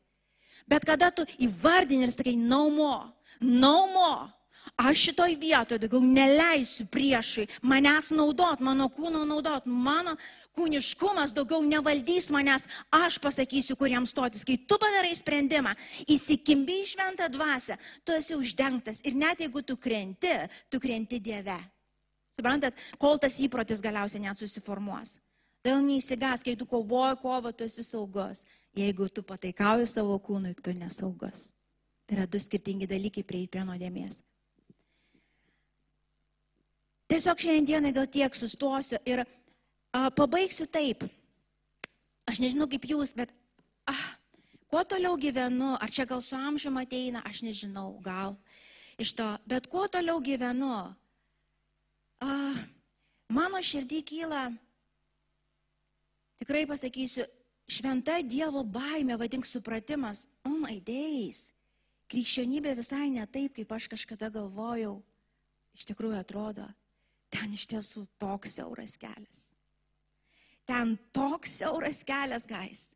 [0.71, 4.29] Bet kada tu įvardini ir sakai, no more,
[4.77, 10.17] Aš šitoj vietoje daugiau neleisiu priešai manęs naudot, mano kūno naudot, mano
[10.61, 14.45] kūniškumas daugiau nevaldys manęs, aš pasakysiu, kuriem stotis.
[14.45, 15.73] Kai tu padarai sprendimą,
[16.11, 20.35] įsikimbi į šventą dvasę, tu esi uždengtas ir net jeigu tu krenti,
[20.69, 21.59] tu krenti Dieve.
[22.37, 25.19] Suprantat, kol tas įprotis galiausiai net susiformuos.
[25.61, 28.45] Todėl neįsigas, kai tu kovoji kovą, tu esi saugus.
[28.77, 31.51] Jeigu tu pataikauji savo kūnui, tu nesaugus.
[32.07, 34.23] Tai yra du skirtingi dalykai prie, prie nuodėmės.
[37.11, 39.25] Tiesiog šiandienai gal tiek sustosiu ir
[39.93, 41.05] pabaigsiu taip.
[42.31, 43.33] Aš nežinau kaip jūs, bet
[43.91, 44.05] ah,
[44.71, 48.37] kuo toliau gyvenu, ar čia gal su amžiumi ateina, aš nežinau, gal.
[49.01, 50.93] iš to, bet kuo toliau gyvenu,
[52.21, 52.31] a,
[53.33, 54.43] mano širdį kyla,
[56.37, 57.25] tikrai pasakysiu,
[57.71, 61.49] šventa Dievo baime, vadink supratimas, oh my days,
[62.13, 64.99] krikščionybė visai ne taip, kaip aš kažkada galvojau,
[65.73, 66.67] iš tikrųjų atrodo,
[67.33, 69.50] ten iš tiesų toks siauras kelias.
[70.71, 72.91] Ten toks siauras kelias, gais.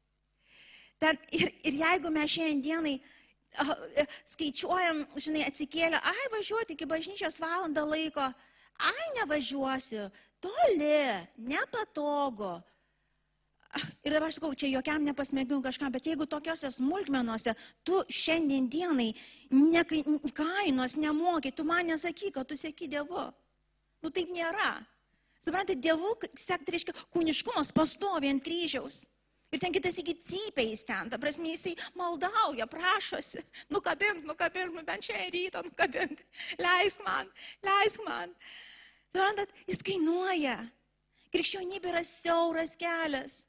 [1.02, 7.82] Ten, ir, ir jeigu mes šiandienai e, skaičiuojam, žinai, atsikėlę, ai važiuoti iki bažnyčios valandą
[7.88, 8.28] laiko,
[8.78, 10.06] ai nevažiuosiu,
[10.44, 11.02] toli,
[11.50, 12.54] nepatogu.
[14.06, 19.10] Ir dabar aš sakau, čia jokiam nepasmėgiu kažkam, bet jeigu tokiuose smulkmenuose tu šiandien dienai
[19.50, 19.82] ne,
[20.30, 23.26] kainos nemoki, tu man nesakyk, kad tu sėki Dievu.
[24.04, 24.76] Nu taip nėra.
[25.44, 29.04] Suprantate, Dievu, sekti reiškia, kūniškumas pastovi ant kryžiaus.
[29.52, 35.06] Ir ten kitas iki cypiais ten, ta prasme, jisai maldauja, prašosi, nukabink, nukabink, nu bent
[35.06, 36.24] čia ryto, nukabink,
[36.58, 37.28] leisk man,
[37.62, 38.32] leisk man.
[39.12, 40.56] Suprantat, jis kainuoja.
[41.34, 43.44] Krikščionybė yra siauras kelias.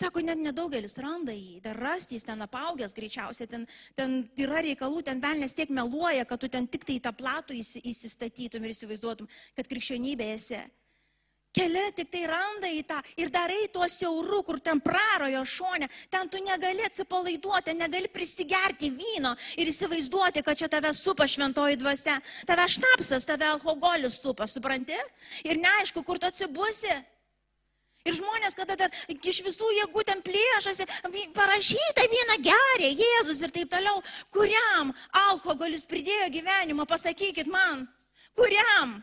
[0.00, 3.66] Sako, net nedaugelis randa jį, dar rasti jis ten apaugęs greičiausiai, ten,
[3.98, 8.64] ten yra reikalų, ten velnės tiek meluoja, kad tu ten tik tai tą platų įsistatytum
[8.64, 9.28] ir įsivaizduotum,
[9.58, 10.62] kad krikščionybė esi.
[11.50, 16.28] Keli tik tai randa į tą ir darai tuo siauru, kur ten prarojo šonė, ten
[16.30, 22.20] tu negali atsipalaiduoti, negali prisigerti vyno ir įsivaizduoti, kad čia tave supa šventoji dvasia.
[22.46, 24.94] Tave šnapsas, tave alkoholis supa, supranti?
[25.42, 26.94] Ir neaišku, kur tu atsibusi.
[28.06, 30.86] Ir žmonės, kada dar iš visų jėgų ten plėšasi,
[31.34, 34.00] parašyta vieną gerę, Jėzus ir taip toliau,
[34.32, 34.94] kuriam
[35.26, 37.84] alkoholis pridėjo gyvenimą, pasakykit man,
[38.38, 39.00] kuriam?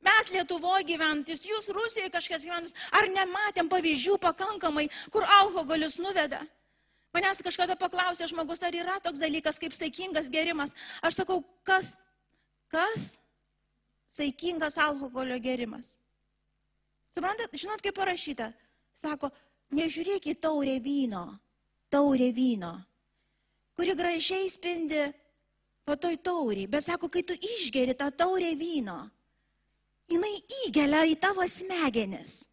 [0.00, 6.40] Mes Lietuvoje gyventis, jūs Rusijoje kažkas gyventis, ar nematėm pavyzdžių pakankamai, kur alkoholis nuveda?
[7.12, 10.72] Manęs kažkada paklausė žmogus, ar yra toks dalykas kaip saikingas gerimas.
[11.02, 11.96] Aš sakau, kas,
[12.70, 13.18] kas
[14.08, 15.98] saikingas alkoholio gerimas?
[17.10, 18.52] Suprantat, žinot, kaip parašyta?
[18.94, 19.32] Sako,
[19.74, 21.24] nežiūrėk į taurę vyno,
[21.90, 22.72] taurę vyno,
[23.74, 25.02] kuri gražiai spindi
[25.84, 29.00] po toj tauriai, bet sako, kai tu išgeri tą taurę vyno,
[30.10, 30.32] jinai
[30.64, 32.44] įgelia į tavo smegenis.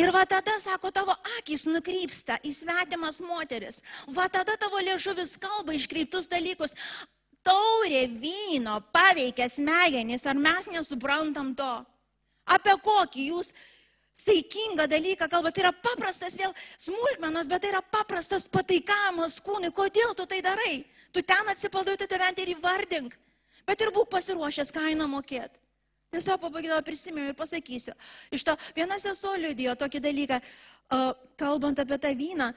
[0.00, 3.82] Ir va tada, sako, tavo akis nukrypsta į svetimas moteris.
[4.08, 6.72] Va tada tavo liežuvis kalba iškreiptus dalykus.
[7.44, 11.72] Taurė vyno paveikia smegenis, ar mes nesuprantam to?
[12.48, 13.52] Apie kokį jūs
[14.16, 15.58] saikingą dalyką kalbate?
[15.58, 19.74] Tai yra paprastas vėl smulkmenas, bet tai yra paprastas pataikavimas kūnui.
[19.76, 20.86] Kodėl tu tai darai?
[21.12, 23.18] Tu ten atsipalduoji, tu tave ir įvardink.
[23.68, 25.61] Bet ir būk pasiruošęs kainą mokėti.
[26.12, 27.94] Tiesiog pabaigai prisimenu ir pasakysiu.
[28.30, 30.40] Iš to viena sesuo liudijo tokį dalyką,
[31.40, 32.50] kalbant apie tą vyną.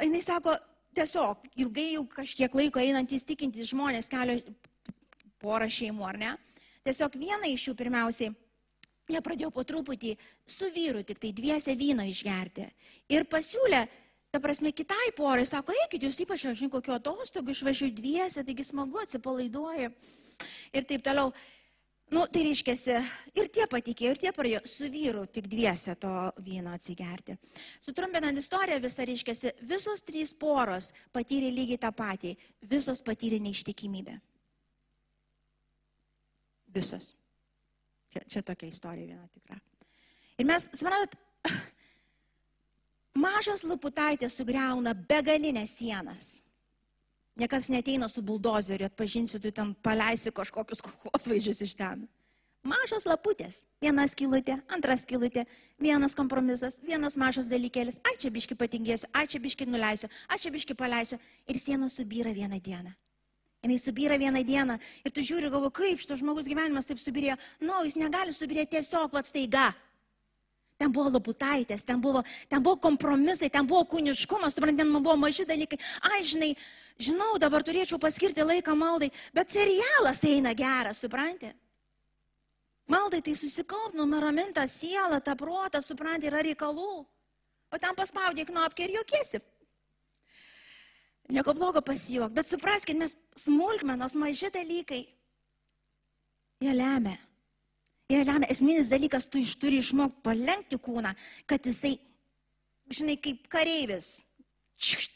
[0.00, 0.54] Jis sako,
[0.96, 4.38] tiesiog ilgai jau kažkiek laiko einantys tikintys žmonės, kelio
[5.42, 6.30] porą šeimų, ar ne?
[6.88, 8.30] Tiesiog viena iš jų pirmiausiai,
[9.12, 10.14] jie pradėjo po truputį
[10.48, 12.64] su vyru tik tai dviese vyno išgerti.
[13.12, 13.82] Ir pasiūlė,
[14.32, 18.64] ta prasme, kitai porai, sako, eikit, jūs ypač, aš žinau, kokio atostogų išvažiuoju dviese, taigi
[18.64, 19.92] smagu atsipalaiduoju.
[20.72, 21.34] Ir taip toliau.
[22.12, 22.98] Nu, tai reiškia,
[23.32, 26.12] ir tie patikėjo, ir tie pradėjo su vyru tik dviese to
[26.44, 27.38] vyno atsigerti.
[27.82, 32.34] Sutrumpinant istoriją visą reiškia, visos trys poros patyrė lygiai tą patį,
[32.70, 34.18] visos patyrė neištikimybę.
[36.76, 37.14] Visos.
[38.12, 39.58] Čia, čia tokia istorija viena tikra.
[40.38, 41.16] Ir mes, suprantat,
[43.24, 46.34] mažas luputaitės sugriauna begalinės sienas.
[47.34, 52.06] Niekas neteina su buldozeriu, atpažinsi, tu ten paleisi kažkokius kosvaidžius iš ten.
[52.64, 53.64] Mažas laputės.
[53.82, 55.42] Viena skilutė, antras skilutė,
[55.82, 57.98] vienas kompromisas, vienas mažas dalykėlis.
[58.08, 61.18] Ai čia biški patingėsiu, ai čia biški nuleisiu, ai čia biški paleisiu.
[61.50, 62.94] Ir siena subyra vieną dieną.
[63.64, 67.36] Jis subyra vieną dieną ir tu žiūri, galvo, kaip šitas žmogus gyvenimas taip subirėjo.
[67.62, 69.70] Nu, no, jis negali subirėti tiesiog, vad staiga.
[70.80, 75.46] Ten buvo labutaitės, ten buvo, ten buvo kompromisai, ten buvo kūniškumas, suprantate, ten buvo maži
[75.48, 75.78] dalykai.
[76.10, 76.50] Ai, žinai,
[77.00, 81.54] žinau, dabar turėčiau paskirti laiką maldai, bet serialas eina geras, suprantate?
[82.90, 87.04] Maldai tai susikaupti, numeraminta siela, ta protą, suprantate, yra reikalų.
[87.72, 89.40] O ten paspaudė knopkę ir jokiesi.
[91.32, 95.06] Nieko blogo pasijuok, bet supraskite, mes smulkmenos, maži dalykai,
[96.60, 97.16] jie lemia
[98.12, 101.14] Jie lemia esminis dalykas, tu iš turi išmokti palengti kūną,
[101.48, 101.94] kad jisai,
[102.92, 104.26] žinai, kaip kareivis.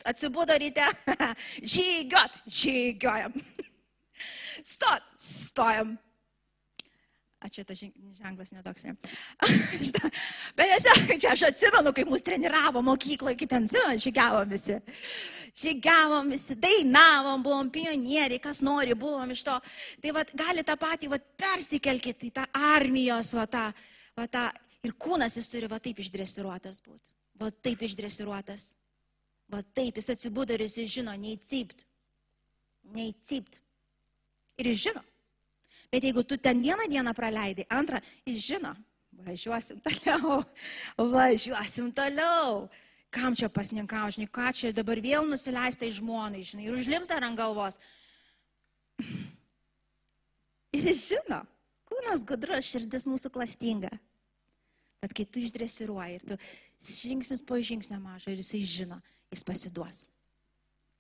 [0.09, 0.85] Atsibudo ryte,
[1.75, 3.35] žygiot, žygiojam.
[4.75, 5.97] Stot, stojam.
[7.39, 8.97] A čia tas ženklas netoks, ne.
[10.59, 14.79] Bet tiesiog, čia aš atsimenu, kai mus treniravo mokykloje, kaip ten, atsimenu, žygiavom visi.
[15.63, 19.55] Žygiavom visi, dainavom, buvom pionieriai, kas nori, buvom iš to.
[20.03, 23.69] Tai vad, gali tą patį, vad, persikelkite į tą armijos, va tą,
[24.19, 24.49] va tą.
[24.87, 27.15] Ir kūnas jis turi va taip išdresiruotas būti.
[27.39, 28.73] Va taip išdresiruotas.
[29.49, 31.85] Va taip, jis atsibudo ir jis žino, neįcypt.
[32.97, 33.61] Neįcypt.
[34.61, 35.05] Ir jis žino.
[35.93, 38.75] Bet jeigu tu ten vieną dieną praleidai, antrą, jis žino,
[39.25, 40.43] važiuosim toliau,
[41.15, 42.69] važiuosim toliau.
[43.09, 47.25] Kam čia pasninkau, žinai, ką čia dabar vėl nusileista į žmonai, žinai, ir užlims dar
[47.25, 47.81] ant galvos.
[50.77, 51.39] Ir jis žino,
[51.89, 53.89] kūnas gudrus, širdis mūsų klastinga.
[55.01, 56.37] Bet kai tu išdresiruoji ir tu
[56.85, 58.99] žingsnis po žingsnio mažo ir jisai žino,
[59.33, 60.07] jis pasiduos.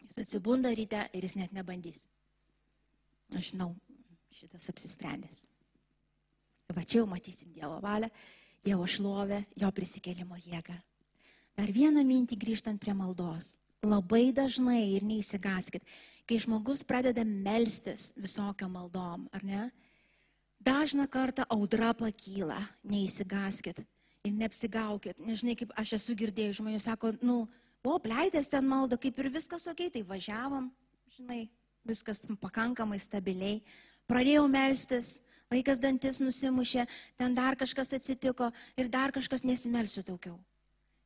[0.02, 2.06] Jis atsibunda ryte ir jis net nebandys.
[3.36, 3.74] Aš žinau,
[4.32, 5.46] šitas apsisprendęs.
[6.74, 8.10] Va čia jau matysim Dievo valią,
[8.64, 10.76] Dievo šlovę, jo prisikėlimo jėgą.
[11.58, 13.56] Dar vieną mintį grįžtant prie maldos.
[13.82, 15.84] Labai dažnai ir neįsigaskit,
[16.26, 19.68] kai žmogus pradeda melstis visokio maldom, ar ne?
[20.58, 23.84] Dažną kartą audra pakyla, neįsigaskit
[24.26, 25.20] ir neapsigaukit.
[25.22, 27.44] Nežinai, kaip aš esu girdėjęs, žmonių sako, nu,
[27.84, 30.68] buvo pleidęs ten malda, kaip ir viskas ok, tai važiavom,
[31.16, 31.48] žinai,
[31.88, 33.62] viskas pakankamai stabiliai.
[34.08, 35.18] Pradėjau melstis,
[35.52, 36.86] vaikas dantis nusimušė,
[37.20, 40.38] ten dar kažkas atsitiko ir dar kažkas nesimelsiu daugiau.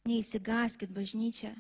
[0.07, 1.53] Neįsigaskit bažnyčią,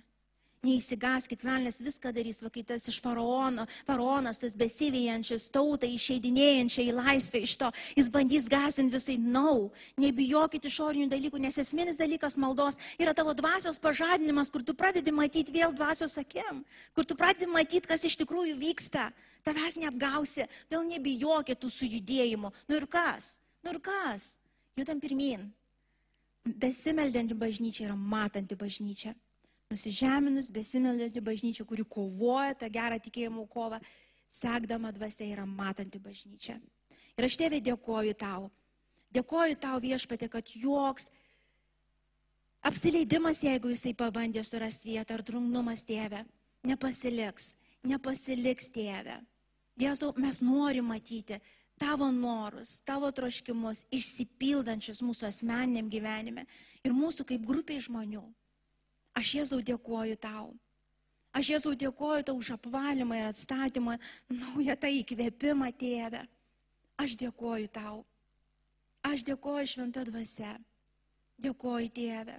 [0.62, 6.92] Neįsigaskit, velnės viską darys, va kai tas iš faraono, faraonas, tas besivyjančias tautą, išeidinėjančią į
[6.94, 12.38] laisvę iš to, jis bandys gazdinti visai, nau, no, nebijokit išorinių dalykų, nes esminis dalykas
[12.38, 16.62] maldos yra tavo dvasios pažadinimas, kur tu pradedi matyti vėl dvasios akim,
[16.94, 19.08] kur tu pradedi matyti, kas iš tikrųjų vyksta,
[19.42, 22.52] tavęs neapgausi, vėl nebijokit tų sujudėjimų.
[22.70, 23.32] Nu ir kas?
[23.66, 24.36] Nu ir kas?
[24.78, 25.50] Judam pirmin.
[26.46, 29.18] Besimeldinti bažnyčia yra matanti bažnyčia
[29.72, 33.80] nusižeminus, besimeldžianti bažnyčia, kuri kovoja tą gerą tikėjimo kovą,
[34.32, 36.58] sekdama dvasia yra matanti bažnyčia.
[37.18, 38.50] Ir aš tėvė dėkoju tau.
[39.12, 41.10] Dėkoju tau viešpatė, kad joks
[42.64, 46.22] apsileidimas, jeigu jisai pabandė surasti vietą, ar drungnumas tėvė,
[46.64, 49.18] nepasiliks, nepasiliks tėvė.
[49.80, 51.40] Jėzau, mes norime matyti
[51.80, 56.46] tavo norus, tavo troškimus išsipildančius mūsų asmeniniam gyvenime
[56.84, 58.22] ir mūsų kaip grupiai žmonių.
[59.18, 60.52] Aš Jėzau dėkoju tau.
[61.32, 63.98] Aš Jėzau dėkoju tau už apvalymą ir atstatymą,
[64.28, 66.22] naują tą įkvėpimą, tėvę.
[67.00, 68.02] Aš dėkoju tau.
[69.02, 70.54] Aš dėkoju šventą dvasę.
[71.42, 72.38] Dėkoju, tėvę.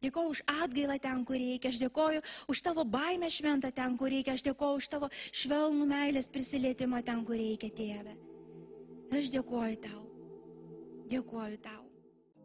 [0.00, 1.68] Dėkoju už atgailą ten, kur reikia.
[1.68, 4.32] Aš dėkoju už tavo baimę šventą ten, kur reikia.
[4.38, 8.16] Aš dėkoju už tavo švelnų meilės prisilietimą ten, kur reikia, tėvę.
[9.18, 10.02] Aš dėkoju tau.
[11.10, 11.79] Dėkoju tau.